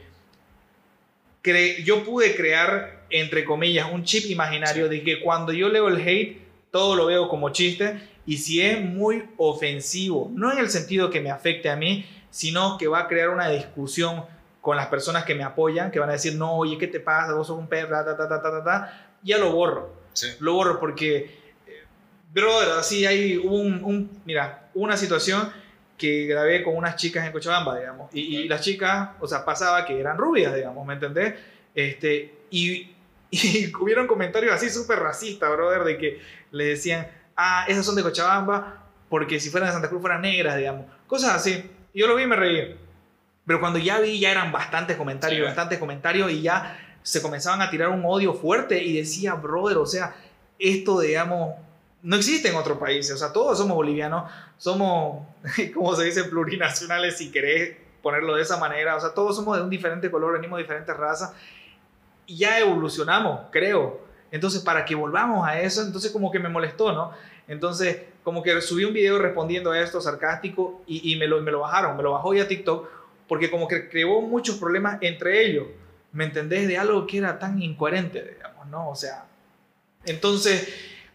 [1.43, 5.97] cre- yo pude crear, entre comillas, un chip imaginario de que cuando yo leo el
[5.99, 6.41] hate,
[6.71, 11.21] todo lo veo como chiste, y si es muy ofensivo, no en el sentido que
[11.21, 14.23] me afecte a mí, sino que va a crear una discusión
[14.67, 17.31] con las personas que me apoyan, que van a decir, no, oye, ¿qué te pasa?
[17.33, 19.93] Vos sos un perro, ta, ta, ta, ta, ta, ta", ya lo borro.
[20.11, 20.27] Sí.
[20.41, 21.15] Lo borro porque,
[21.65, 21.83] eh,
[22.33, 25.49] brother, así hay un, un- mira, una situación
[25.97, 28.13] que grabé con unas chicas en Cochabamba, digamos.
[28.13, 31.35] Y, y las chicas, o sea, pasaba que eran rubias, digamos, ¿me entendés?
[31.73, 32.93] Este, y,
[33.31, 36.19] y hubieron comentarios así súper racistas, brother, de que
[36.51, 37.07] le decían,
[37.37, 40.87] ah, esas son de Cochabamba, porque si fueran de Santa Cruz fueran negras, digamos.
[41.07, 41.71] Cosas así.
[41.93, 42.75] Y yo lo vi y me reí.
[43.47, 45.45] Pero cuando ya vi, ya eran bastantes comentarios, Sí.
[45.45, 49.85] bastantes comentarios, y ya se comenzaban a tirar un odio fuerte y decía, brother, o
[49.85, 50.13] sea,
[50.59, 51.55] esto, digamos,
[52.03, 53.09] no existe en otro país.
[53.11, 55.25] O sea, todos somos bolivianos, somos,
[55.73, 58.95] como se dice, plurinacionales, si querés ponerlo de esa manera.
[58.97, 61.33] O sea, todos somos de un diferente color, venimos de diferentes razas.
[62.25, 64.01] Y ya evolucionamos, creo.
[64.31, 67.11] Entonces, para que volvamos a eso, entonces como que me molestó, ¿no?
[67.47, 71.51] Entonces, como que subí un video respondiendo a esto sarcástico y, y me, lo, me
[71.51, 72.89] lo bajaron, me lo bajó ya TikTok,
[73.27, 75.67] porque como que creó muchos problemas entre ellos.
[76.11, 76.67] ¿Me entendés?
[76.67, 78.89] De algo que era tan incoherente, digamos, ¿no?
[78.89, 79.25] O sea,
[80.05, 80.67] entonces,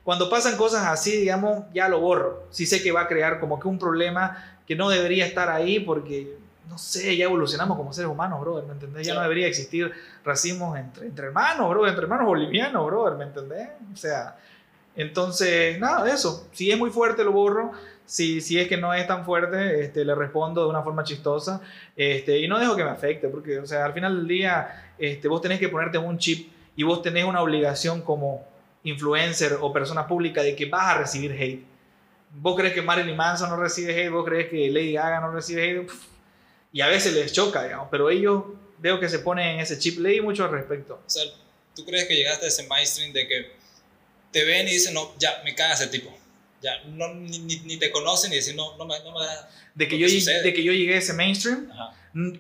[0.04, 2.44] cuando pasan cosas así, digamos, ya lo borro.
[2.50, 5.80] Si sé que va a crear como que un problema que no debería estar ahí
[5.80, 6.36] porque,
[6.68, 9.06] no sé, ya evolucionamos como seres humanos, brother, ¿me entendés?
[9.06, 9.90] Ya no debería existir
[10.24, 13.68] racismo entre, entre hermanos, brother, entre hermanos bolivianos, brother, ¿me entendés?
[13.92, 14.36] O sea,
[14.94, 16.46] entonces, nada de eso.
[16.52, 17.72] Si es muy fuerte, lo borro.
[18.12, 21.62] Si, si es que no es tan fuerte, este, le respondo de una forma chistosa.
[21.96, 25.28] Este, y no dejo que me afecte, porque, o sea, al final del día, este,
[25.28, 28.46] vos tenés que ponerte un chip y vos tenés una obligación como
[28.82, 31.64] influencer o persona pública de que vas a recibir hate.
[32.32, 34.10] ¿Vos crees que Marilyn Manson no recibe hate?
[34.10, 35.90] ¿Vos crees que Lady Gaga no recibe hate?
[36.70, 38.44] Y a veces les choca, digamos, pero ellos
[38.76, 39.98] veo que se ponen en ese chip.
[39.98, 41.00] Leí mucho al respecto.
[41.06, 41.22] O sea,
[41.74, 43.52] ¿tú crees que llegaste a ese mainstream de que
[44.30, 46.14] te ven y dicen, no, ya, me caga ese tipo?
[46.62, 49.48] Ya, no, ni, ni, te conocen y dicen, no, no me, no me da...
[49.74, 51.94] De que, yo, que de que yo llegué a ese mainstream, Ajá,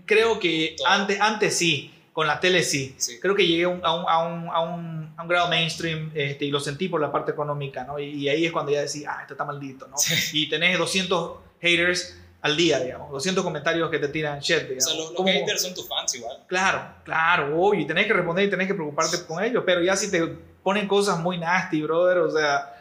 [0.06, 0.86] creo que Todo.
[0.86, 2.94] antes, antes sí, con la tele sí.
[2.98, 3.18] sí.
[3.20, 4.18] Creo que llegué a un, a un, a
[4.60, 7.98] un, a un, grado mainstream este, y lo sentí por la parte económica, ¿no?
[7.98, 9.96] Y, y ahí es cuando ya decía, ah, esto está maldito, ¿no?
[9.96, 10.14] Sí.
[10.42, 14.84] Y tenés 200 haters al día, digamos, 200 comentarios que te tiran shit, O digamos.
[14.84, 16.38] sea, los, los haters son tus fans igual.
[16.48, 19.96] Claro, claro, obvio, y tenés que responder y tenés que preocuparte con ellos, pero ya
[19.96, 20.26] si te
[20.62, 22.71] ponen cosas muy nasty, brother, o sea,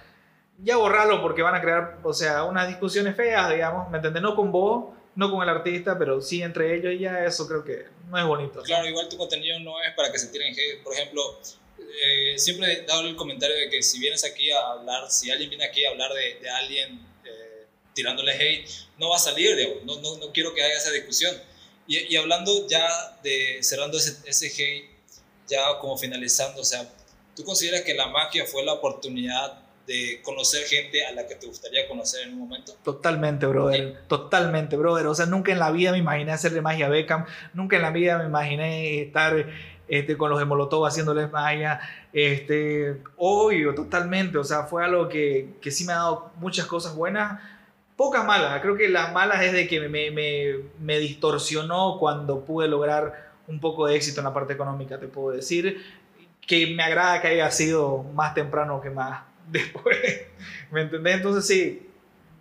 [0.64, 4.22] ya borralo porque van a crear, o sea, unas discusiones feas, digamos, ¿me entendés?
[4.22, 7.64] No con vos, no con el artista, pero sí entre ellos y ya eso creo
[7.64, 8.62] que no es bonito.
[8.62, 10.84] Claro, igual tu contenido no es para que se tiren hate.
[10.84, 11.39] Por ejemplo,
[11.80, 15.49] eh, siempre he dado el comentario de que si vienes aquí a hablar, si alguien
[15.49, 19.84] viene aquí a hablar de, de alguien eh, tirándole hate, no va a salir, digamos.
[19.84, 21.36] No, no, no quiero que haya esa discusión.
[21.88, 22.88] Y, y hablando ya
[23.24, 24.89] de, cerrando ese, ese hate,
[25.47, 26.88] ya como finalizando, o sea,
[27.36, 31.48] ¿tú consideras que la magia fue la oportunidad de conocer gente a la que te
[31.48, 32.74] gustaría conocer en un momento?
[32.84, 34.04] Totalmente, brother.
[34.08, 35.08] Totalmente, brother.
[35.08, 37.26] O sea, nunca en la vida me imaginé hacerle magia a Beckham.
[37.54, 39.48] Nunca en la vida me imaginé estar
[39.88, 41.80] este, con los de Molotov haciéndoles magia.
[42.14, 44.38] Este, obvio, totalmente.
[44.38, 47.42] O sea, fue algo que, que sí me ha dado muchas cosas buenas.
[47.96, 48.62] Pocas malas.
[48.62, 53.60] Creo que las malas es de que me, me, me distorsionó cuando pude lograr un
[53.60, 55.84] poco de éxito en la parte económica, te puedo decir.
[56.48, 59.97] Que me agrada que haya sido más temprano que más después.
[60.72, 61.16] ¿Me entendés?
[61.18, 61.89] Entonces sí,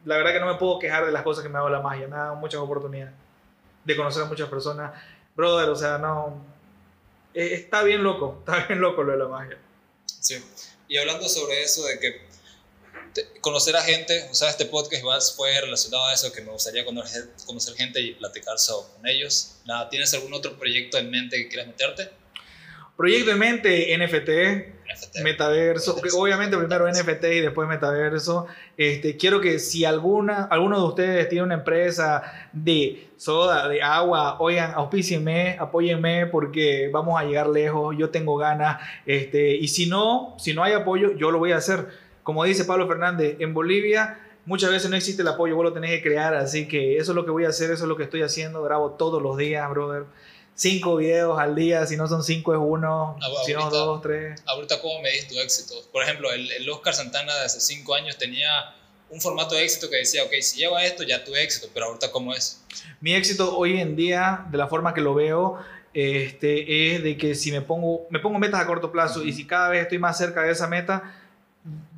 [0.05, 1.81] la verdad que no me puedo quejar de las cosas que me ha dado la
[1.81, 2.07] magia.
[2.09, 3.13] Me ha dado muchas oportunidades
[3.85, 4.93] de conocer a muchas personas.
[5.35, 6.45] Brother, o sea, no.
[7.35, 9.59] eh, Está bien loco, está bien loco lo de la magia.
[10.07, 10.43] Sí.
[10.89, 12.31] Y hablando sobre eso de que
[13.41, 17.29] conocer a gente, o sea, este podcast fue relacionado a eso, que me gustaría conocer,
[17.47, 19.57] conocer gente y platicar so- con ellos.
[19.67, 22.11] Nada, ¿Tienes algún otro proyecto en mente que quieras meterte?
[22.97, 25.21] Proyecto en mente, NFT, NFT.
[25.23, 25.95] metaverso.
[25.95, 26.19] Metaverso.
[26.19, 28.47] Obviamente primero NFT y después metaverso.
[28.77, 32.23] Este, quiero que si alguna, alguno de ustedes tiene una empresa
[32.53, 37.97] de soda, de agua, oigan, auspícienme, apóyenme porque vamos a llegar lejos.
[37.99, 38.81] Yo tengo ganas.
[39.07, 41.89] Este, y si no, si no hay apoyo, yo lo voy a hacer.
[42.23, 45.91] Como dice Pablo Fernández, en Bolivia muchas veces no existe el apoyo, vos lo tenés
[45.91, 46.35] que crear.
[46.35, 48.63] Así que eso es lo que voy a hacer, eso es lo que estoy haciendo.
[48.63, 50.05] Grabo todos los días, brother.
[50.55, 54.43] Cinco videos al día, si no son cinco es uno, Ah, si no dos, tres.
[54.47, 55.75] Ahorita, ¿cómo medís tu éxito?
[55.91, 58.75] Por ejemplo, el, el Oscar Santana de hace cinco años tenía
[59.09, 62.13] un formato de éxito que decía, ok, si lleva esto, ya tuve éxito, pero ahorita,
[62.13, 62.63] ¿cómo es?
[63.01, 65.59] Mi éxito hoy en día, de la forma que lo veo,
[65.95, 69.47] este, es de que si me pongo, me pongo metas a corto plazo y si
[69.47, 71.20] cada vez estoy más cerca de esa meta,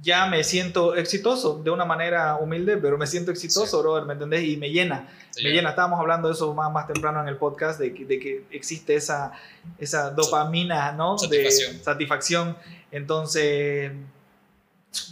[0.03, 3.83] ya me siento exitoso de una manera humilde, pero me siento exitoso, Sí.
[3.83, 4.43] brother, ¿me entendés?
[4.43, 5.71] Y me llena, ¿Te me llena.
[5.71, 8.97] Estábamos hablando de eso más, más temprano en el podcast, de que, de que existe
[8.97, 9.33] esa,
[9.79, 11.17] esa dopamina, ¿no?
[11.17, 11.79] Satisfacción.
[11.79, 12.57] De satisfacción.
[12.91, 13.93] Entonces,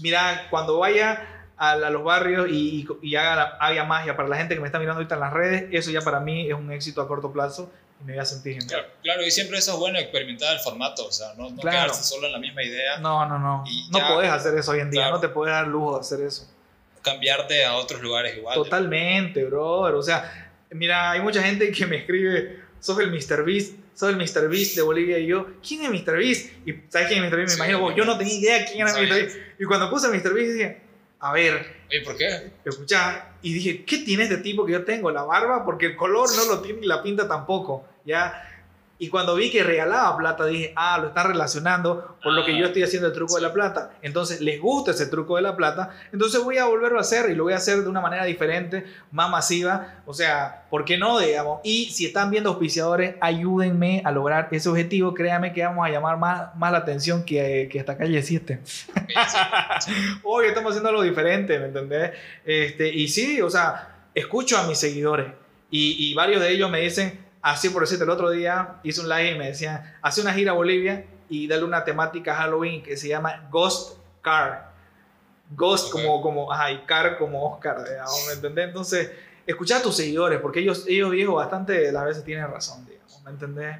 [0.03, 1.23] mira, cuando vaya
[1.57, 2.87] a, a los barrios y,
[3.17, 5.91] haga, haga magia para la gente que me está mirando ahorita en las redes, eso
[5.91, 7.71] ya para mí es un éxito a corto plazo
[8.01, 8.69] y me voy a sentir genial.
[8.69, 11.77] Claro, claro, y siempre eso es bueno experimentar el formato, o sea, no, no Claro.
[11.87, 12.99] quedarse solo en la misma idea.
[12.99, 13.65] No, no, no.
[13.67, 15.17] Y No ya- podés hacer eso hoy en día, Claro.
[15.17, 16.47] no te puedes dar lujo de hacer eso.
[17.03, 18.55] cambiarte a otros lugares igual.
[18.57, 19.95] Totalmente, brother.
[19.95, 23.43] O sea, mira, hay mucha gente que me escribe, sos el Mr.
[23.43, 24.49] Beast, sos el Mr.
[24.51, 26.19] Beast de Bolivia y yo, ¿quién es Mr.
[26.19, 26.53] Beast?
[26.67, 27.37] Y ¿sabes quién es Mr.
[27.39, 27.49] Beast?
[27.49, 29.09] Me Sí, imagino, vos, yo no tenía idea quién era no Mr.
[29.15, 29.37] Beast.
[29.59, 30.35] Y cuando puse Mr.
[30.35, 30.81] Beast dije,
[31.21, 32.51] a ver, ¿Y por qué?
[32.67, 35.11] escuchá, y dije, ¿qué tiene este tipo que yo tengo?
[35.11, 38.51] La barba, porque el color no lo tiene y la pinta tampoco, ¿ya?
[39.03, 42.67] Y cuando vi que regalaba plata, dije, ah, lo están relacionando por lo que yo
[42.67, 43.93] estoy haciendo el truco de la plata.
[44.03, 45.89] Entonces, les gusta ese truco de la plata.
[46.13, 48.85] Entonces, voy a volverlo a hacer y lo voy a hacer de una manera diferente,
[49.11, 50.03] más masiva.
[50.05, 51.61] O sea, ¿por qué no, digamos?
[51.65, 55.15] Y si están viendo auspiciadores, ayúdenme a lograr ese objetivo.
[55.15, 58.61] Créanme que vamos a llamar más, más la atención que, que hasta calle 7.
[60.25, 62.11] Hoy estamos haciendo algo diferente, ¿me entendés?
[62.45, 65.29] Este, y sí, o sea, escucho a mis seguidores
[65.71, 69.09] y, y varios de ellos me dicen, así por decirte, el otro día hice un
[69.09, 72.97] live y me decían, hace una gira a Bolivia y dale una temática Halloween que
[72.97, 74.71] se llama Ghost Car.
[75.51, 78.69] Ghost como, como, ajá, y Car como Oscar, digamos, ¿me entendés?
[78.69, 79.11] Entonces,
[79.47, 83.23] escucha a tus seguidores, porque ellos, ellos viejos, bastante de las veces tienen razón, digamos,
[83.23, 83.77] ¿me entendés?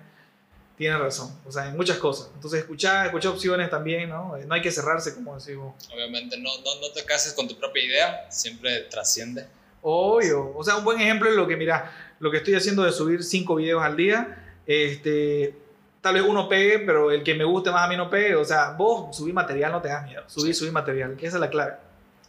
[0.77, 2.31] Tienen razón, o sea, en muchas cosas.
[2.35, 4.37] Entonces, escucha, escucha opciones también, ¿no?
[4.37, 5.75] No hay que cerrarse, como decimos.
[5.93, 9.47] Obviamente no, no, no te cases con tu propia idea, siempre trasciende.
[9.83, 10.53] Obvio.
[10.57, 13.25] O sea, un buen ejemplo es lo que, mira, lo que estoy haciendo de subir
[13.25, 14.37] cinco videos al día.
[14.67, 15.55] Este,
[16.01, 18.37] tal vez uno pegue, pero el que me guste más a mí no pegue.
[18.37, 20.23] O sea, vos subí material, no tengas miedo.
[20.29, 21.17] Subí, subí material.
[21.21, 21.73] Esa es la clave.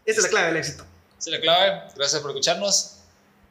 [0.06, 0.84] Esa es la clave del éxito.
[1.20, 1.82] Esa es la clave.
[1.96, 2.98] Gracias por escucharnos.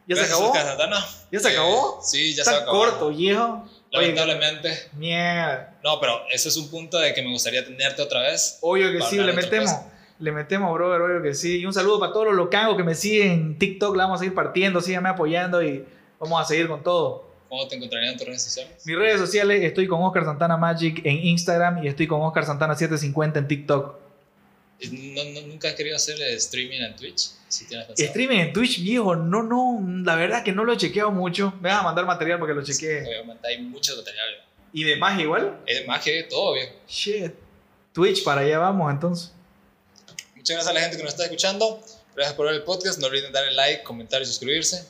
[0.06, 0.50] ¿Ya se Gracias, acabó?
[0.52, 1.06] Oscar Santana.
[1.30, 2.00] ¿Ya se Eh, acabó?
[2.02, 2.78] sí, ya se Está acabó.
[2.78, 3.64] corto, viejo.
[3.92, 4.88] Lamentablemente.
[4.94, 5.74] mierda.
[5.84, 8.58] No, pero ese es un punto de que me gustaría tenerte otra vez.
[8.62, 9.70] Obvio que sí, le metemos.
[10.18, 11.58] Le metemos, brother, obvio que sí.
[11.60, 13.96] Y un saludo para todos los locangos que me siguen en TikTok.
[13.96, 15.84] La vamos a seguir partiendo, síganme apoyando y
[16.20, 17.28] vamos a seguir con todo.
[17.48, 18.86] ¿Cómo te encontrarían en tus redes sociales?
[18.86, 22.74] Mis redes sociales, estoy con Oscar Santana Magic en Instagram y estoy con Oscar Santana
[22.76, 23.96] 750 en TikTok.
[24.92, 27.30] ¿No, no- nunca has querido hacer streaming en Twitch?
[27.48, 27.66] Si.
[27.98, 31.52] Streaming en Twitch, viejo, no, no, la verdad que no lo he chequeado mucho.
[31.60, 33.02] Me vas a mandar material porque lo chequeé.
[33.02, 34.28] Obviamente hay mucho material.
[34.72, 35.58] ¿Y de más igual?
[35.66, 36.68] Es magia, todo bien.
[36.88, 37.32] Shit.
[37.92, 39.32] Twitch, para allá vamos entonces.
[40.36, 41.80] Muchas gracias a la gente que nos está escuchando.
[42.14, 43.00] Gracias por ver el podcast.
[43.00, 44.86] No olviden darle like, comentar y suscribirse.